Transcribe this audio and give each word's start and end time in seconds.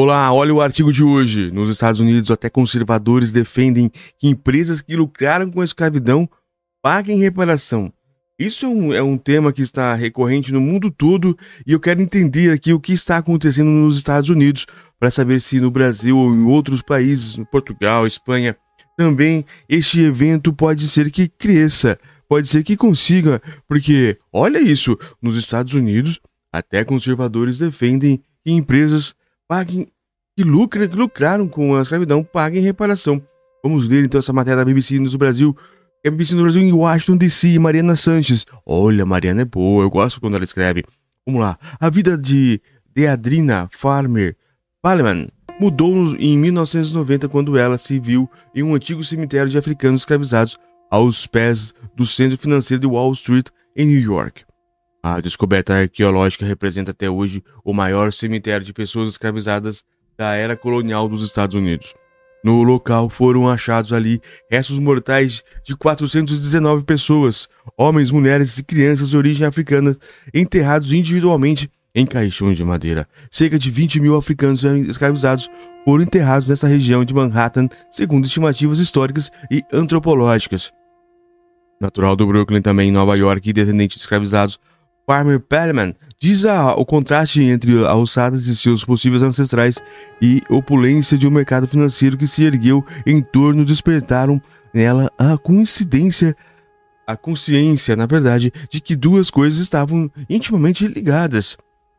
Olá, 0.00 0.32
olha 0.32 0.54
o 0.54 0.60
artigo 0.60 0.92
de 0.92 1.02
hoje. 1.02 1.50
Nos 1.50 1.68
Estados 1.68 2.00
Unidos, 2.00 2.30
até 2.30 2.48
conservadores 2.48 3.32
defendem 3.32 3.90
que 4.16 4.28
empresas 4.28 4.80
que 4.80 4.94
lucraram 4.94 5.50
com 5.50 5.60
a 5.60 5.64
escravidão 5.64 6.30
paguem 6.80 7.18
reparação. 7.18 7.92
Isso 8.38 8.64
é 8.64 8.68
um, 8.68 8.94
é 8.94 9.02
um 9.02 9.18
tema 9.18 9.52
que 9.52 9.60
está 9.60 9.92
recorrente 9.96 10.52
no 10.52 10.60
mundo 10.60 10.88
todo 10.88 11.36
e 11.66 11.72
eu 11.72 11.80
quero 11.80 12.00
entender 12.00 12.52
aqui 12.52 12.72
o 12.72 12.78
que 12.78 12.92
está 12.92 13.16
acontecendo 13.16 13.70
nos 13.70 13.98
Estados 13.98 14.30
Unidos 14.30 14.66
para 15.00 15.10
saber 15.10 15.40
se 15.40 15.60
no 15.60 15.68
Brasil 15.68 16.16
ou 16.16 16.32
em 16.32 16.44
outros 16.44 16.80
países, 16.80 17.36
Portugal, 17.50 18.06
Espanha, 18.06 18.56
também 18.96 19.44
este 19.68 20.00
evento 20.00 20.52
pode 20.52 20.86
ser 20.86 21.10
que 21.10 21.26
cresça, 21.26 21.98
pode 22.28 22.46
ser 22.46 22.62
que 22.62 22.76
consiga, 22.76 23.42
porque 23.66 24.16
olha 24.32 24.60
isso, 24.60 24.96
nos 25.20 25.36
Estados 25.36 25.74
Unidos, 25.74 26.20
até 26.52 26.84
conservadores 26.84 27.58
defendem 27.58 28.22
que 28.44 28.52
empresas 28.52 29.17
paguem 29.48 29.88
que, 30.36 30.44
lucra, 30.44 30.86
que 30.86 30.94
lucraram 30.94 31.48
com 31.48 31.74
a 31.74 31.82
escravidão 31.82 32.22
paguem 32.22 32.62
reparação. 32.62 33.20
Vamos 33.64 33.88
ler 33.88 34.04
então 34.04 34.20
essa 34.20 34.32
matéria 34.32 34.58
da 34.58 34.64
BBC 34.64 34.98
News 34.98 35.12
do 35.12 35.18
Brasil. 35.18 35.56
É 36.04 36.08
a 36.08 36.10
BBC 36.12 36.34
no 36.34 36.42
Brasil 36.42 36.62
em 36.62 36.72
Washington 36.72 37.16
DC, 37.16 37.58
Mariana 37.58 37.96
Sanches. 37.96 38.46
Olha, 38.64 39.04
Mariana 39.04 39.42
é 39.42 39.44
boa, 39.44 39.82
eu 39.82 39.90
gosto 39.90 40.20
quando 40.20 40.36
ela 40.36 40.44
escreve. 40.44 40.84
Vamos 41.26 41.40
lá. 41.40 41.58
A 41.80 41.90
vida 41.90 42.16
de 42.16 42.60
Deadrina 42.94 43.68
Farmer 43.72 44.36
Paleman 44.80 45.26
mudou 45.60 46.14
em 46.16 46.38
1990 46.38 47.28
quando 47.28 47.58
ela 47.58 47.76
se 47.76 47.98
viu 47.98 48.30
em 48.54 48.62
um 48.62 48.74
antigo 48.74 49.02
cemitério 49.02 49.50
de 49.50 49.58
africanos 49.58 50.02
escravizados 50.02 50.56
aos 50.88 51.26
pés 51.26 51.74
do 51.96 52.06
centro 52.06 52.38
financeiro 52.38 52.80
de 52.80 52.86
Wall 52.86 53.12
Street, 53.12 53.48
em 53.76 53.86
New 53.86 54.00
York. 54.00 54.47
A 55.02 55.20
descoberta 55.20 55.74
arqueológica 55.74 56.44
representa 56.44 56.90
até 56.90 57.08
hoje 57.08 57.42
o 57.64 57.72
maior 57.72 58.12
cemitério 58.12 58.66
de 58.66 58.72
pessoas 58.72 59.08
escravizadas 59.08 59.84
da 60.16 60.34
era 60.34 60.56
colonial 60.56 61.08
dos 61.08 61.22
Estados 61.22 61.54
Unidos. 61.54 61.94
No 62.42 62.62
local 62.62 63.08
foram 63.08 63.48
achados 63.48 63.92
ali 63.92 64.20
restos 64.50 64.78
mortais 64.78 65.42
de 65.64 65.76
419 65.76 66.84
pessoas, 66.84 67.48
homens, 67.76 68.10
mulheres 68.10 68.58
e 68.58 68.64
crianças 68.64 69.10
de 69.10 69.16
origem 69.16 69.46
africana, 69.46 69.96
enterrados 70.32 70.92
individualmente 70.92 71.70
em 71.94 72.06
caixões 72.06 72.56
de 72.56 72.64
madeira. 72.64 73.08
Cerca 73.30 73.58
de 73.58 73.70
20 73.70 74.00
mil 74.00 74.16
africanos 74.16 74.62
escravizados 74.62 75.50
foram 75.84 76.04
enterrados 76.04 76.48
nessa 76.48 76.68
região 76.68 77.04
de 77.04 77.14
Manhattan, 77.14 77.68
segundo 77.90 78.26
estimativas 78.26 78.78
históricas 78.78 79.30
e 79.50 79.62
antropológicas. 79.72 80.72
Natural 81.80 82.16
do 82.16 82.26
Brooklyn, 82.26 82.60
também 82.60 82.88
em 82.88 82.92
Nova 82.92 83.16
York, 83.16 83.48
e 83.48 83.52
descendente 83.52 83.96
de 83.96 84.00
escravizados, 84.00 84.58
Farmer 85.08 85.40
Pellman 85.40 85.94
diz 86.20 86.44
a, 86.44 86.74
o 86.74 86.84
contraste 86.84 87.42
entre 87.42 87.82
alçadas 87.86 88.44
de 88.44 88.54
seus 88.54 88.84
possíveis 88.84 89.22
ancestrais 89.22 89.78
e 90.20 90.42
opulência 90.50 91.16
de 91.16 91.26
um 91.26 91.30
mercado 91.30 91.66
financeiro 91.66 92.18
que 92.18 92.26
se 92.26 92.44
ergueu 92.44 92.84
em 93.06 93.22
torno 93.22 93.64
despertaram 93.64 94.38
nela 94.74 95.10
a 95.18 95.38
coincidência, 95.38 96.36
a 97.06 97.16
consciência, 97.16 97.96
na 97.96 98.04
verdade, 98.04 98.52
de 98.68 98.82
que 98.82 98.94
duas 98.94 99.30
coisas 99.30 99.60
estavam 99.60 100.10
intimamente 100.28 100.86
ligadas. 100.86 101.56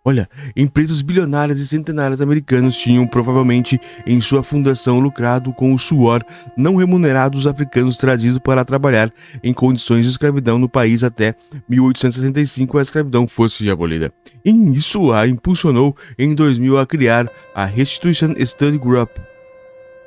Olha, 0.09 0.27
empresas 0.55 1.03
bilionárias 1.03 1.59
e 1.59 1.67
centenárias 1.67 2.19
americanas 2.19 2.75
tinham 2.75 3.05
provavelmente 3.05 3.79
em 4.07 4.19
sua 4.19 4.41
fundação 4.41 4.99
lucrado 4.99 5.53
com 5.53 5.71
o 5.71 5.77
suor 5.77 6.23
não 6.57 6.77
remunerado 6.77 7.37
dos 7.37 7.45
africanos 7.45 7.95
trazidos 7.95 8.39
para 8.39 8.65
trabalhar 8.65 9.13
em 9.43 9.53
condições 9.53 10.05
de 10.05 10.09
escravidão 10.09 10.57
no 10.57 10.67
país 10.67 11.03
até 11.03 11.35
1865 11.69 12.79
a 12.79 12.81
escravidão 12.81 13.27
fosse 13.27 13.69
abolida. 13.69 14.11
E 14.43 14.49
isso 14.73 15.13
a 15.13 15.27
impulsionou 15.27 15.95
em 16.17 16.33
2000 16.33 16.79
a 16.79 16.87
criar 16.87 17.29
a 17.53 17.63
Restitution 17.65 18.33
Study 18.43 18.79
Group, 18.79 19.11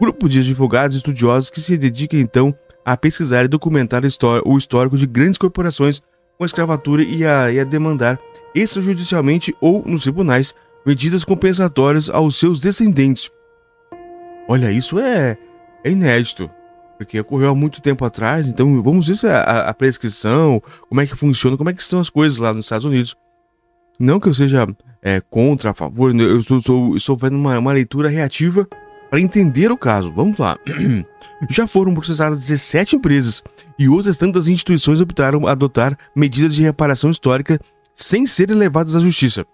grupo 0.01 0.29
de 0.29 0.41
advogados 0.41 0.97
estudiosos 0.97 1.49
que 1.49 1.61
se 1.61 1.79
dedica 1.79 2.17
então 2.17 2.53
a 2.85 2.97
pesquisar 2.97 3.45
e 3.45 3.49
documentar 3.49 4.03
o 4.45 4.59
histórico 4.59 4.99
de 4.99 5.07
grandes 5.07 5.39
corporações 5.39 6.03
com 6.37 6.43
a 6.43 6.47
escravatura 6.47 7.05
e 7.05 7.25
a, 7.25 7.53
e 7.53 7.61
a 7.61 7.65
demandar 7.65 8.19
extrajudicialmente 8.55 9.55
ou 9.61 9.83
nos 9.87 10.03
tribunais 10.03 10.55
medidas 10.85 11.25
compensatórias 11.25 12.11
aos 12.11 12.37
seus 12.37 12.61
descendentes. 12.61 13.31
Olha, 14.49 14.73
isso 14.73 14.99
é, 14.99 15.39
é 15.85 15.91
inédito, 15.91 16.51
porque 16.99 17.21
ocorreu 17.21 17.51
há 17.51 17.55
muito 17.55 17.81
tempo 17.81 18.05
atrás, 18.05 18.49
então 18.49 18.83
vamos 18.83 19.07
ver 19.07 19.29
a, 19.29 19.69
a, 19.69 19.75
prescrição, 19.75 20.63
como 20.89 21.01
é 21.01 21.07
que 21.07 21.17
funciona, 21.17 21.57
como 21.57 21.71
é 21.71 21.73
que 21.73 21.83
estão 21.83 22.01
as 22.01 22.11
coisas 22.11 22.39
lá 22.39 22.53
nos 22.53 22.65
Estados 22.65 22.85
Unidos. 22.85 23.17
Não 23.99 24.19
que 24.19 24.29
eu 24.29 24.35
seja 24.35 24.67
é, 25.03 25.21
contra, 25.21 25.71
a 25.71 25.75
favor, 25.75 26.15
eu 26.15 26.41
estou, 26.41 26.97
estou, 26.97 27.19
fazendo 27.19 27.37
uma, 27.37 27.59
uma 27.59 27.73
leitura 27.73 28.09
reativa 28.09 28.67
para 29.11 29.21
entender 29.21 29.71
o 29.71 29.77
caso, 29.77 30.13
vamos 30.13 30.39
lá. 30.39 30.57
Já 31.51 31.67
foram 31.67 31.93
processadas 31.95 32.41
17 32.41 32.97
empresas 32.97 33.43
e 33.79 33.89
outras 33.89 34.17
tantas 34.17 34.49
instituições 34.49 35.01
optaram 35.01 35.47
adotar 35.47 35.97
medidas 36.17 36.55
de 36.55 36.63
reparação 36.63 37.11
histórica 37.11 37.61
sem 37.95 38.27
serem 38.27 38.57
levadas 38.57 38.97
à 38.97 39.01
justiça. 39.01 39.45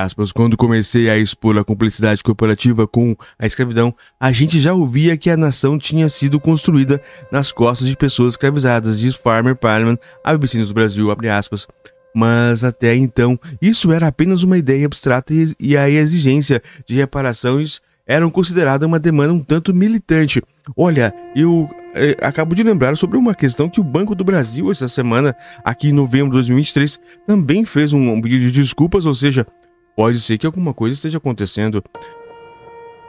Aspas, 0.00 0.30
quando 0.30 0.56
comecei 0.56 1.10
a 1.10 1.18
expor 1.18 1.58
a 1.58 1.64
cumplicidade 1.64 2.22
corporativa 2.22 2.86
com 2.86 3.16
a 3.36 3.44
escravidão, 3.44 3.92
a 4.20 4.30
gente 4.30 4.60
já 4.60 4.72
ouvia 4.72 5.16
que 5.16 5.28
a 5.28 5.36
nação 5.36 5.76
tinha 5.76 6.08
sido 6.08 6.38
construída 6.38 7.02
nas 7.32 7.50
costas 7.50 7.88
de 7.88 7.96
pessoas 7.96 8.34
escravizadas, 8.34 9.00
diz 9.00 9.16
Farmer 9.16 9.56
Parliament, 9.56 9.98
a 10.22 10.30
BBC 10.32 10.58
News 10.58 10.70
Brasil, 10.70 11.08
aspas. 11.28 11.66
Mas 12.14 12.62
até 12.62 12.94
então, 12.94 13.36
isso 13.60 13.90
era 13.90 14.06
apenas 14.06 14.44
uma 14.44 14.56
ideia 14.56 14.86
abstrata 14.86 15.34
e 15.58 15.76
a 15.76 15.90
exigência 15.90 16.62
de 16.86 16.94
reparações 16.94 17.80
eram 18.06 18.30
consideradas 18.30 18.86
uma 18.86 19.00
demanda 19.00 19.32
um 19.32 19.42
tanto 19.42 19.74
militante. 19.74 20.40
Olha, 20.76 21.12
eu 21.36 21.68
é, 21.94 22.16
acabo 22.22 22.54
de 22.54 22.62
lembrar 22.62 22.96
sobre 22.96 23.18
uma 23.18 23.34
questão 23.34 23.68
que 23.68 23.80
o 23.80 23.84
Banco 23.84 24.14
do 24.14 24.24
Brasil, 24.24 24.70
essa 24.70 24.88
semana, 24.88 25.36
aqui 25.62 25.88
em 25.88 25.92
novembro 25.92 26.30
de 26.30 26.36
2023, 26.36 26.98
também 27.26 27.64
fez 27.64 27.92
um, 27.92 28.12
um 28.12 28.20
pedido 28.20 28.50
de 28.50 28.62
desculpas, 28.62 29.04
ou 29.04 29.14
seja, 29.14 29.46
pode 29.94 30.20
ser 30.20 30.38
que 30.38 30.46
alguma 30.46 30.72
coisa 30.72 30.94
esteja 30.94 31.18
acontecendo. 31.18 31.84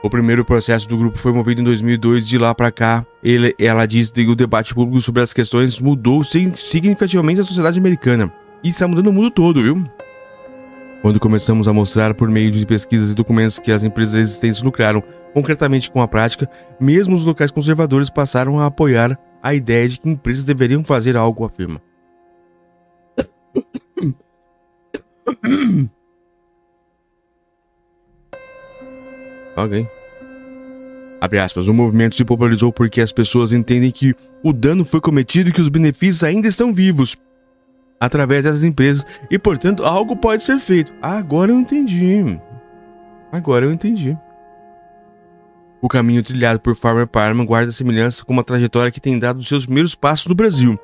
O 0.02 0.10
primeiro 0.10 0.44
processo 0.44 0.86
do 0.86 0.98
grupo 0.98 1.18
foi 1.18 1.32
movido 1.32 1.62
em 1.62 1.64
2002, 1.64 2.28
de 2.28 2.36
lá 2.36 2.54
para 2.54 2.70
cá, 2.70 3.04
ele, 3.24 3.54
ela 3.58 3.86
diz 3.86 4.10
que 4.10 4.26
o 4.26 4.36
debate 4.36 4.74
público 4.74 5.00
sobre 5.00 5.22
as 5.22 5.32
questões 5.32 5.80
mudou 5.80 6.22
significativamente 6.22 7.40
a 7.40 7.44
sociedade 7.44 7.78
americana. 7.78 8.30
E 8.62 8.68
está 8.68 8.86
mudando 8.86 9.08
o 9.08 9.12
mundo 9.12 9.30
todo, 9.30 9.62
viu? 9.62 9.82
Quando 11.02 11.20
começamos 11.20 11.68
a 11.68 11.72
mostrar 11.72 12.14
por 12.14 12.28
meio 12.28 12.50
de 12.50 12.66
pesquisas 12.66 13.10
e 13.10 13.14
documentos 13.14 13.58
que 13.58 13.70
as 13.70 13.82
empresas 13.82 14.14
existentes 14.14 14.62
lucraram 14.62 15.02
concretamente 15.32 15.90
com 15.90 16.00
a 16.00 16.08
prática, 16.08 16.48
mesmo 16.80 17.14
os 17.14 17.24
locais 17.24 17.50
conservadores 17.50 18.10
passaram 18.10 18.58
a 18.58 18.66
apoiar 18.66 19.18
a 19.42 19.54
ideia 19.54 19.88
de 19.88 20.00
que 20.00 20.08
empresas 20.08 20.44
deveriam 20.44 20.82
fazer 20.82 21.16
algo, 21.16 21.44
afirma. 21.44 21.80
Ok. 29.56 29.88
Abre 31.18 31.38
aspas, 31.38 31.66
o 31.66 31.72
movimento 31.72 32.14
se 32.14 32.26
popularizou 32.26 32.70
porque 32.70 33.00
as 33.00 33.10
pessoas 33.10 33.52
entendem 33.52 33.90
que 33.90 34.14
o 34.44 34.52
dano 34.52 34.84
foi 34.84 35.00
cometido 35.00 35.48
e 35.48 35.52
que 35.52 35.62
os 35.62 35.70
benefícios 35.70 36.22
ainda 36.22 36.46
estão 36.46 36.74
vivos 36.74 37.16
através 38.00 38.44
dessas 38.44 38.64
empresas 38.64 39.04
e, 39.30 39.38
portanto, 39.38 39.84
algo 39.84 40.16
pode 40.16 40.42
ser 40.42 40.58
feito. 40.58 40.92
agora 41.00 41.50
eu 41.52 41.58
entendi. 41.58 42.40
Agora 43.32 43.64
eu 43.64 43.72
entendi. 43.72 44.16
O 45.80 45.88
caminho 45.88 46.24
trilhado 46.24 46.58
por 46.60 46.74
Farmer 46.74 47.06
Parman 47.06 47.44
guarda 47.44 47.70
semelhança 47.70 48.24
com 48.24 48.32
uma 48.32 48.42
trajetória 48.42 48.90
que 48.90 49.00
tem 49.00 49.18
dado 49.18 49.42
seus 49.42 49.66
primeiros 49.66 49.94
passos 49.94 50.26
no 50.26 50.34
Brasil. 50.34 50.78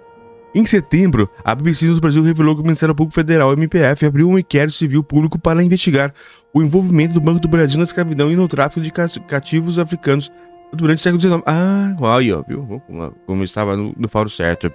Em 0.55 0.67
setembro, 0.67 1.31
a 1.43 1.55
BBC 1.55 1.87
News 1.87 1.99
Brasil 1.99 2.23
revelou 2.23 2.55
que 2.55 2.61
o 2.61 2.65
Ministério 2.65 2.95
Público 2.95 3.15
Federal, 3.15 3.55
MPF, 3.55 4.05
abriu 4.05 4.29
um 4.29 4.39
inquérito 4.39 4.77
civil 4.77 5.03
público 5.03 5.39
para 5.39 5.63
investigar 5.63 6.13
o 6.53 6.63
envolvimento 6.63 7.15
do 7.15 7.23
Banco 7.23 7.41
do 7.41 7.49
Brasil 7.49 7.79
na 7.79 7.85
escravidão 7.85 8.31
e 8.31 8.37
no 8.37 8.47
tráfico 8.47 8.83
de 8.83 8.93
cativos 8.93 9.79
africanos 9.79 10.31
durante 10.75 10.99
o 10.99 11.03
século 11.03 11.21
XIX. 11.23 11.43
Ah, 11.47 11.97
olha, 11.99 12.43
viu? 12.47 12.83
Como, 12.87 13.15
como 13.27 13.45
estava 13.45 13.77
no, 13.79 13.95
no 13.97 14.09
faro 14.09 14.29
certo. 14.29 14.71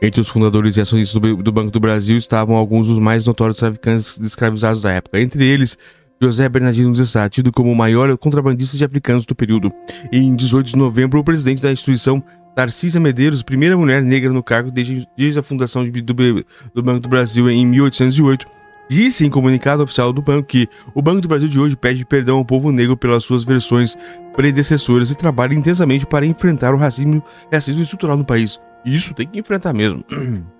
Entre 0.00 0.20
os 0.20 0.28
fundadores 0.28 0.76
e 0.76 0.80
acionistas 0.80 1.20
do, 1.20 1.36
do 1.42 1.52
Banco 1.52 1.70
do 1.70 1.80
Brasil 1.80 2.16
estavam 2.16 2.54
alguns 2.56 2.86
dos 2.86 2.98
mais 2.98 3.26
notórios 3.26 3.58
traficantes 3.58 4.18
escravizados 4.18 4.80
da 4.80 4.92
época. 4.92 5.20
Entre 5.20 5.44
eles, 5.44 5.76
José 6.20 6.48
Bernardino 6.48 6.92
de 6.92 7.04
Sá, 7.04 7.28
tido 7.28 7.50
como 7.52 7.70
o 7.70 7.76
maior 7.76 8.16
contrabandista 8.16 8.76
de 8.76 8.84
africanos 8.84 9.24
do 9.24 9.34
período. 9.34 9.72
E 10.12 10.18
em 10.18 10.36
18 10.36 10.68
de 10.68 10.76
novembro, 10.76 11.18
o 11.18 11.24
presidente 11.24 11.62
da 11.62 11.72
instituição, 11.72 12.22
Tarcísia 12.54 13.00
Medeiros, 13.00 13.42
primeira 13.42 13.76
mulher 13.76 14.02
negra 14.02 14.30
no 14.30 14.42
cargo 14.42 14.70
desde, 14.70 15.06
desde 15.16 15.38
a 15.38 15.42
fundação 15.42 15.88
do, 15.88 16.02
do 16.02 16.82
Banco 16.82 17.00
do 17.00 17.08
Brasil 17.08 17.50
em 17.50 17.66
1808, 17.66 18.46
disse 18.88 19.26
em 19.26 19.30
comunicado 19.30 19.82
oficial 19.82 20.12
do 20.12 20.22
banco 20.22 20.48
que 20.48 20.68
o 20.94 21.02
Banco 21.02 21.20
do 21.20 21.28
Brasil 21.28 21.48
de 21.48 21.60
hoje 21.60 21.76
pede 21.76 22.04
perdão 22.04 22.38
ao 22.38 22.44
povo 22.44 22.72
negro 22.72 22.96
pelas 22.96 23.22
suas 23.22 23.44
versões 23.44 23.96
predecessoras 24.34 25.10
e 25.10 25.16
trabalha 25.16 25.54
intensamente 25.54 26.06
para 26.06 26.24
enfrentar 26.24 26.74
o 26.74 26.78
racismo, 26.78 27.22
racismo 27.52 27.82
estrutural 27.82 28.16
no 28.16 28.24
país. 28.24 28.58
Isso 28.84 29.14
tem 29.14 29.26
que 29.26 29.38
enfrentar 29.38 29.72
mesmo. 29.72 30.04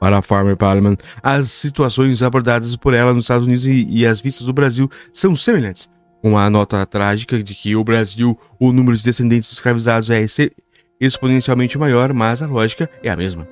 Para 0.00 0.18
a 0.18 0.22
Farmer 0.22 0.56
Parliament, 0.56 0.98
as 1.22 1.50
situações 1.50 2.22
abordadas 2.22 2.76
por 2.76 2.94
ela 2.94 3.12
nos 3.12 3.24
Estados 3.24 3.46
Unidos 3.46 3.66
e, 3.66 3.84
e 3.88 4.06
as 4.06 4.20
vistas 4.20 4.46
do 4.46 4.52
Brasil 4.52 4.88
são 5.12 5.34
semelhantes. 5.34 5.90
Com 6.22 6.38
a 6.38 6.48
nota 6.48 6.84
trágica 6.86 7.42
de 7.42 7.54
que 7.54 7.74
o 7.74 7.82
Brasil, 7.82 8.38
o 8.60 8.72
número 8.72 8.96
de 8.96 9.02
descendentes 9.02 9.50
escravizados 9.50 10.08
é 10.10 10.24
exponencialmente 11.00 11.76
maior, 11.78 12.12
mas 12.12 12.42
a 12.42 12.46
lógica 12.46 12.88
é 13.02 13.10
a 13.10 13.16
mesma. 13.16 13.46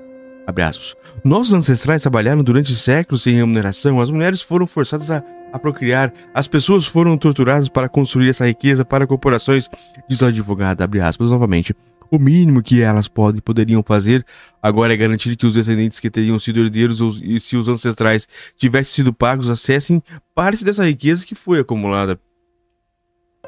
Nossos 1.25 1.53
ancestrais 1.53 2.03
trabalharam 2.03 2.43
durante 2.43 2.75
séculos 2.75 3.23
sem 3.23 3.35
remuneração, 3.35 4.01
as 4.01 4.11
mulheres 4.11 4.43
foram 4.43 4.67
forçadas 4.67 5.11
a, 5.11 5.23
a 5.53 5.59
procriar, 5.59 6.13
as 6.33 6.47
pessoas 6.47 6.87
foram 6.87 7.19
torturadas 7.19 7.69
para 7.69 7.89
construir 7.89 8.29
essa 8.29 8.47
riqueza 8.47 8.85
para 8.85 9.07
corporações, 9.07 9.69
diz 10.09 10.21
o 10.23 10.27
advogado, 10.27 10.83
abre 10.83 11.01
aspas 11.01 11.31
novamente. 11.31 11.75
O 12.11 12.19
mínimo 12.19 12.63
que 12.63 12.81
elas 12.81 13.09
podem, 13.09 13.41
poderiam 13.41 13.83
fazer 13.83 14.25
agora 14.63 14.95
é 14.95 14.97
garantir 14.97 15.37
que 15.37 15.47
os 15.47 15.55
descendentes 15.55 16.01
que 16.01 16.11
teriam 16.11 16.39
sido 16.39 16.61
herdeiros 16.61 17.01
ou, 17.01 17.11
e 17.23 17.41
se 17.41 17.57
os 17.57 17.69
ancestrais 17.69 18.29
tivessem 18.57 18.95
sido 18.95 19.13
pagos 19.13 19.51
acessem 19.51 20.03
parte 20.35 20.65
dessa 20.65 20.85
riqueza 20.85 21.27
que 21.27 21.35
foi 21.35 21.61
acumulada. 21.61 22.19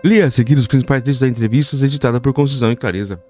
Leia 0.04 0.26
a 0.26 0.30
seguir 0.30 0.56
os 0.56 0.66
principais 0.66 1.02
textos 1.02 1.20
da 1.20 1.28
entrevista 1.28 1.76
editada 1.84 2.20
por 2.20 2.32
Concisão 2.32 2.70
e 2.70 2.76
Clareza. 2.76 3.22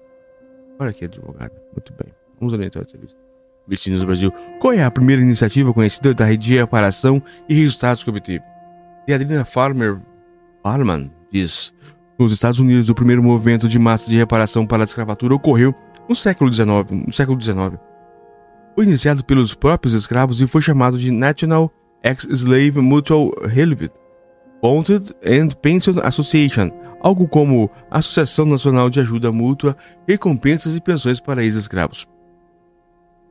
Olha 0.79 0.91
aqui, 0.91 1.05
advogado. 1.05 1.53
Muito 1.73 1.93
bem. 1.93 2.13
Vamos 2.39 2.53
orientar 2.53 2.81
a 2.81 2.85
entrevista. 2.85 3.19
Do 3.67 4.05
Brasil. 4.07 4.31
Qual 4.59 4.73
é 4.73 4.83
a 4.83 4.89
primeira 4.89 5.21
iniciativa 5.21 5.71
conhecida 5.71 6.11
da 6.13 6.25
rede 6.25 6.47
de 6.47 6.55
reparação 6.55 7.21
e 7.47 7.53
resultados 7.53 8.03
que 8.03 8.09
obteve? 8.09 8.43
Adriana 9.13 9.45
Farmer 9.45 9.99
Farman 10.63 11.11
diz: 11.31 11.73
Nos 12.19 12.33
Estados 12.33 12.59
Unidos, 12.59 12.89
o 12.89 12.93
primeiro 12.93 13.23
movimento 13.23 13.65
de 13.69 13.79
massa 13.79 14.09
de 14.09 14.17
reparação 14.17 14.67
para 14.67 14.83
a 14.83 14.85
escravatura 14.85 15.33
ocorreu 15.33 15.73
no 16.07 16.13
século 16.13 16.51
XIX. 16.51 16.67
No 17.07 17.13
século 17.13 17.39
XIX. 17.39 17.79
Foi 18.75 18.83
iniciado 18.83 19.23
pelos 19.23 19.53
próprios 19.53 19.93
escravos 19.93 20.41
e 20.41 20.47
foi 20.47 20.61
chamado 20.61 20.99
de 20.99 21.11
National 21.11 21.71
Ex-Slave 22.03 22.81
Mutual 22.81 23.31
Relief 23.45 23.89
Bonded 24.61 25.15
and 25.25 25.55
Pension 25.61 25.95
Association, 26.03 26.69
algo 26.99 27.25
como 27.25 27.71
Associação 27.89 28.45
Nacional 28.45 28.89
de 28.89 28.99
Ajuda 28.99 29.31
Mútua, 29.31 29.73
Recompensas 30.05 30.75
e 30.75 30.81
Pensões 30.81 31.21
para 31.21 31.41
Ex-Escravos. 31.41 32.05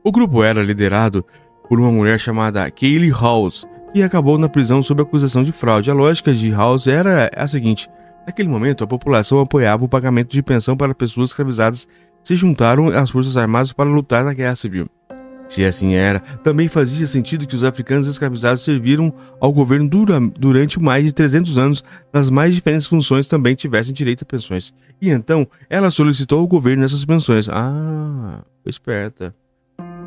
O 0.03 0.11
grupo 0.11 0.43
era 0.43 0.63
liderado 0.63 1.23
por 1.67 1.79
uma 1.79 1.91
mulher 1.91 2.19
chamada 2.19 2.69
Kaylee 2.71 3.11
House, 3.11 3.67
que 3.93 4.01
acabou 4.01 4.39
na 4.39 4.49
prisão 4.49 4.81
sob 4.81 5.03
acusação 5.03 5.43
de 5.43 5.51
fraude. 5.51 5.91
A 5.91 5.93
lógica 5.93 6.33
de 6.33 6.49
House 6.49 6.87
era 6.87 7.29
a 7.35 7.45
seguinte: 7.45 7.87
naquele 8.29 8.47
momento, 8.47 8.83
a 8.83 8.87
população 8.87 9.39
apoiava 9.39 9.83
o 9.83 9.89
pagamento 9.89 10.31
de 10.31 10.43
pensão 10.43 10.77
para 10.77 10.93
pessoas 10.93 11.31
escravizadas 11.31 11.87
se 12.23 12.35
juntaram 12.35 12.87
às 12.89 13.09
Forças 13.09 13.35
Armadas 13.35 13.73
para 13.73 13.89
lutar 13.89 14.23
na 14.23 14.33
Guerra 14.33 14.55
Civil. 14.55 14.87
Se 15.47 15.65
assim 15.65 15.95
era, 15.95 16.19
também 16.43 16.67
fazia 16.67 17.07
sentido 17.07 17.47
que 17.47 17.55
os 17.55 17.63
africanos 17.63 18.07
escravizados 18.07 18.63
serviram 18.63 19.11
ao 19.41 19.51
governo 19.51 19.89
dura, 19.89 20.19
durante 20.19 20.79
mais 20.79 21.05
de 21.05 21.11
300 21.11 21.57
anos 21.57 21.83
nas 22.13 22.29
mais 22.29 22.53
diferentes 22.53 22.85
funções 22.85 23.25
também 23.25 23.55
tivessem 23.55 23.91
direito 23.91 24.21
a 24.21 24.25
pensões. 24.25 24.71
E 25.01 25.09
então, 25.09 25.47
ela 25.67 25.89
solicitou 25.89 26.39
ao 26.39 26.47
governo 26.47 26.85
essas 26.85 27.03
pensões. 27.03 27.49
Ah, 27.49 28.43
esperta. 28.63 29.33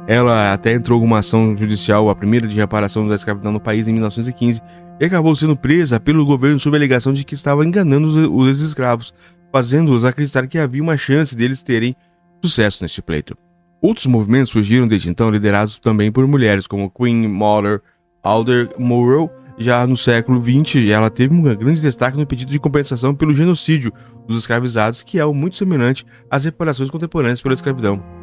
Ela 0.06 0.52
até 0.52 0.72
entrou 0.72 1.02
uma 1.02 1.20
ação 1.20 1.56
judicial, 1.56 2.10
a 2.10 2.16
primeira 2.16 2.48
de 2.48 2.56
reparação 2.56 3.06
da 3.06 3.14
escravidão 3.14 3.52
no 3.52 3.60
país 3.60 3.86
em 3.86 3.92
1915, 3.92 4.60
e 5.00 5.04
acabou 5.04 5.34
sendo 5.34 5.56
presa 5.56 6.00
pelo 6.00 6.26
governo 6.26 6.58
sob 6.58 6.76
a 6.76 6.78
alegação 6.78 7.12
de 7.12 7.24
que 7.24 7.34
estava 7.34 7.64
enganando 7.64 8.32
os 8.34 8.60
escravos, 8.60 9.14
fazendo-os 9.52 10.04
acreditar 10.04 10.46
que 10.46 10.58
havia 10.58 10.82
uma 10.82 10.96
chance 10.96 11.36
deles 11.36 11.62
terem 11.62 11.94
sucesso 12.42 12.82
neste 12.82 13.00
pleito. 13.00 13.36
Outros 13.80 14.06
movimentos 14.06 14.50
surgiram 14.50 14.86
desde 14.86 15.10
então, 15.10 15.30
liderados 15.30 15.78
também 15.78 16.10
por 16.10 16.26
mulheres, 16.26 16.66
como 16.66 16.90
Queen 16.90 17.28
Mother 17.28 17.80
Alder 18.22 18.70
Morrow. 18.78 19.30
Já 19.58 19.86
no 19.86 19.96
século 19.96 20.42
XX, 20.42 20.88
ela 20.88 21.10
teve 21.10 21.34
um 21.34 21.42
grande 21.42 21.80
destaque 21.80 22.16
no 22.16 22.26
pedido 22.26 22.50
de 22.50 22.58
compensação 22.58 23.14
pelo 23.14 23.34
genocídio 23.34 23.92
dos 24.26 24.38
escravizados, 24.38 25.02
que 25.02 25.20
é 25.20 25.26
muito 25.26 25.56
semelhante 25.56 26.06
às 26.30 26.44
reparações 26.44 26.90
contemporâneas 26.90 27.40
pela 27.40 27.54
escravidão. 27.54 28.21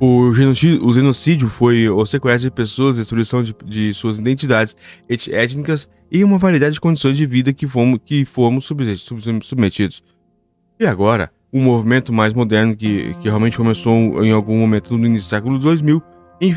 O 0.00 0.32
genocídio, 0.32 0.86
o 0.86 0.94
genocídio 0.94 1.48
foi 1.48 1.88
o 1.88 2.06
sequestro 2.06 2.48
de 2.48 2.54
pessoas, 2.54 2.96
destruição 2.98 3.42
de, 3.42 3.52
de, 3.64 3.92
suas 3.92 4.18
identidades 4.18 4.76
étnicas 5.08 5.88
e 6.10 6.22
uma 6.22 6.38
variedade 6.38 6.74
de 6.74 6.80
condições 6.80 7.16
de 7.16 7.26
vida 7.26 7.52
que 7.52 7.66
fomos, 7.66 7.98
que 8.04 8.24
fomos 8.24 8.64
submetidos. 8.64 10.02
E 10.78 10.86
agora, 10.86 11.32
um 11.52 11.60
movimento 11.60 12.12
mais 12.12 12.32
moderno 12.32 12.76
que, 12.76 13.12
que 13.14 13.28
realmente 13.28 13.56
começou 13.56 14.24
em 14.24 14.30
algum 14.30 14.56
momento 14.56 14.96
no 14.96 15.04
início 15.04 15.26
do 15.26 15.30
século 15.30 15.58
2000, 15.58 16.00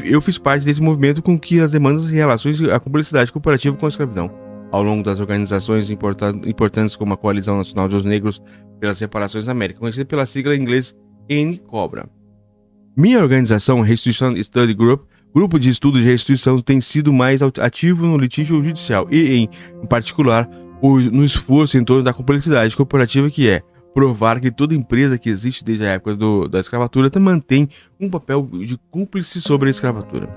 eu 0.05 0.21
fiz 0.21 0.37
parte 0.37 0.63
desse 0.63 0.81
movimento 0.81 1.23
com 1.23 1.39
que 1.39 1.59
as 1.59 1.71
demandas 1.71 2.11
em 2.11 2.15
relações 2.15 2.61
à 2.61 2.79
publicidade 2.79 3.31
corporativa 3.31 3.75
com 3.75 3.87
a 3.87 3.89
escravidão. 3.89 4.31
Ao 4.71 4.83
longo 4.83 5.03
das 5.03 5.19
organizações 5.19 5.89
importantes 5.89 6.95
como 6.95 7.13
a 7.13 7.17
Coalizão 7.17 7.57
Nacional 7.57 7.87
dos 7.87 8.05
Negros 8.05 8.39
pelas 8.79 8.99
Reparações 8.99 9.47
da 9.47 9.51
América, 9.51 9.79
conhecida 9.79 10.05
pela 10.05 10.27
sigla 10.27 10.55
em 10.55 10.61
inglês 10.61 10.95
N-COBRA. 11.27 12.20
Minha 12.95 13.19
organização, 13.19 13.79
Restituição 13.81 14.35
Study 14.35 14.73
Group, 14.73 15.03
grupo 15.33 15.57
de 15.57 15.69
estudo 15.69 15.99
de 15.99 16.05
restituição, 16.05 16.59
tem 16.59 16.81
sido 16.81 17.13
mais 17.13 17.41
ativo 17.41 18.05
no 18.05 18.17
litígio 18.17 18.61
judicial 18.63 19.07
e, 19.09 19.47
em 19.81 19.87
particular, 19.87 20.49
no 20.81 21.23
esforço 21.23 21.77
em 21.77 21.85
torno 21.85 22.03
da 22.03 22.13
complexidade 22.13 22.75
corporativa 22.75 23.29
que 23.29 23.49
é 23.49 23.61
provar 23.93 24.39
que 24.39 24.51
toda 24.51 24.75
empresa 24.75 25.17
que 25.17 25.29
existe 25.29 25.63
desde 25.63 25.85
a 25.85 25.89
época 25.89 26.15
do, 26.15 26.47
da 26.47 26.59
escravatura 26.59 27.09
mantém 27.19 27.67
um 27.99 28.09
papel 28.09 28.45
de 28.65 28.77
cúmplice 28.89 29.39
sobre 29.39 29.67
a 29.67 29.71
escravatura. 29.71 30.29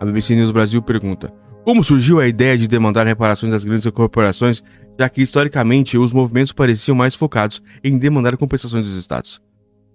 A 0.00 0.04
BBC 0.04 0.34
News 0.34 0.50
Brasil 0.50 0.80
pergunta: 0.80 1.32
Como 1.64 1.84
surgiu 1.84 2.20
a 2.20 2.26
ideia 2.26 2.56
de 2.56 2.66
demandar 2.66 3.06
reparações 3.06 3.52
das 3.52 3.64
grandes 3.64 3.86
corporações, 3.90 4.62
já 4.98 5.08
que 5.10 5.22
historicamente 5.22 5.98
os 5.98 6.12
movimentos 6.12 6.52
pareciam 6.52 6.94
mais 6.94 7.14
focados 7.14 7.62
em 7.84 7.98
demandar 7.98 8.36
compensações 8.36 8.86
dos 8.86 8.96
estados? 8.96 9.42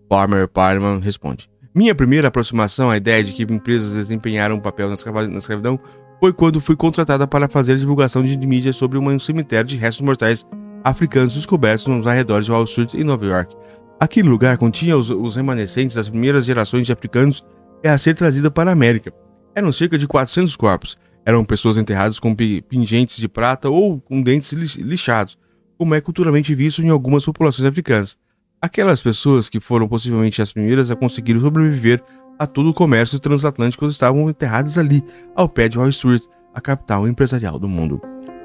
Farmer 0.09 0.47
Parman 0.47 0.99
responde: 0.99 1.50
minha 1.73 1.95
primeira 1.95 2.27
aproximação 2.27 2.89
à 2.89 2.97
ideia 2.97 3.23
de 3.23 3.33
que 3.33 3.43
empresas 3.43 3.93
desempenharam 3.93 4.55
um 4.55 4.59
papel 4.59 4.89
na 4.89 5.37
escravidão 5.37 5.79
foi 6.19 6.33
quando 6.33 6.61
fui 6.61 6.75
contratada 6.75 7.25
para 7.25 7.49
fazer 7.49 7.77
divulgação 7.77 8.23
de 8.23 8.37
mídia 8.37 8.73
sobre 8.73 8.97
um 8.97 9.19
cemitério 9.19 9.67
de 9.67 9.77
restos 9.77 10.01
mortais 10.01 10.45
africanos 10.83 11.33
descobertos 11.33 11.87
nos 11.87 12.05
arredores 12.05 12.45
de 12.45 12.51
Wall 12.51 12.63
Street 12.65 12.93
em 12.93 13.03
Nova 13.03 13.25
York. 13.25 13.55
Aquele 13.99 14.29
lugar 14.29 14.57
continha 14.57 14.97
os, 14.97 15.09
os 15.09 15.35
remanescentes 15.35 15.95
das 15.95 16.09
primeiras 16.09 16.45
gerações 16.45 16.85
de 16.85 16.93
africanos 16.93 17.45
a 17.83 17.97
ser 17.97 18.15
trazida 18.15 18.51
para 18.51 18.69
a 18.69 18.73
América. 18.73 19.13
Eram 19.55 19.71
cerca 19.71 19.97
de 19.97 20.07
400 20.07 20.55
corpos. 20.55 20.97
Eram 21.25 21.45
pessoas 21.45 21.77
enterradas 21.77 22.19
com 22.19 22.35
pingentes 22.35 23.17
de 23.17 23.27
prata 23.27 23.69
ou 23.69 23.99
com 24.01 24.21
dentes 24.21 24.51
lixados, 24.77 25.37
como 25.77 25.93
é 25.93 26.01
culturalmente 26.01 26.53
visto 26.55 26.81
em 26.81 26.89
algumas 26.89 27.23
populações 27.25 27.67
africanas. 27.67 28.17
Aquelas 28.61 29.01
pessoas 29.01 29.49
que 29.49 29.59
foram 29.59 29.87
possivelmente 29.87 30.39
as 30.39 30.53
primeiras 30.53 30.91
a 30.91 30.95
conseguir 30.95 31.39
sobreviver 31.39 32.03
a 32.37 32.45
todo 32.45 32.69
o 32.69 32.73
comércio 32.73 33.19
transatlântico 33.19 33.87
estavam 33.87 34.29
enterradas 34.29 34.77
ali, 34.77 35.03
ao 35.35 35.49
pé 35.49 35.67
de 35.67 35.79
Wall 35.79 35.89
Street, 35.89 36.21
a 36.53 36.61
capital 36.61 37.07
empresarial 37.07 37.57
do 37.57 37.67
mundo. 37.67 37.99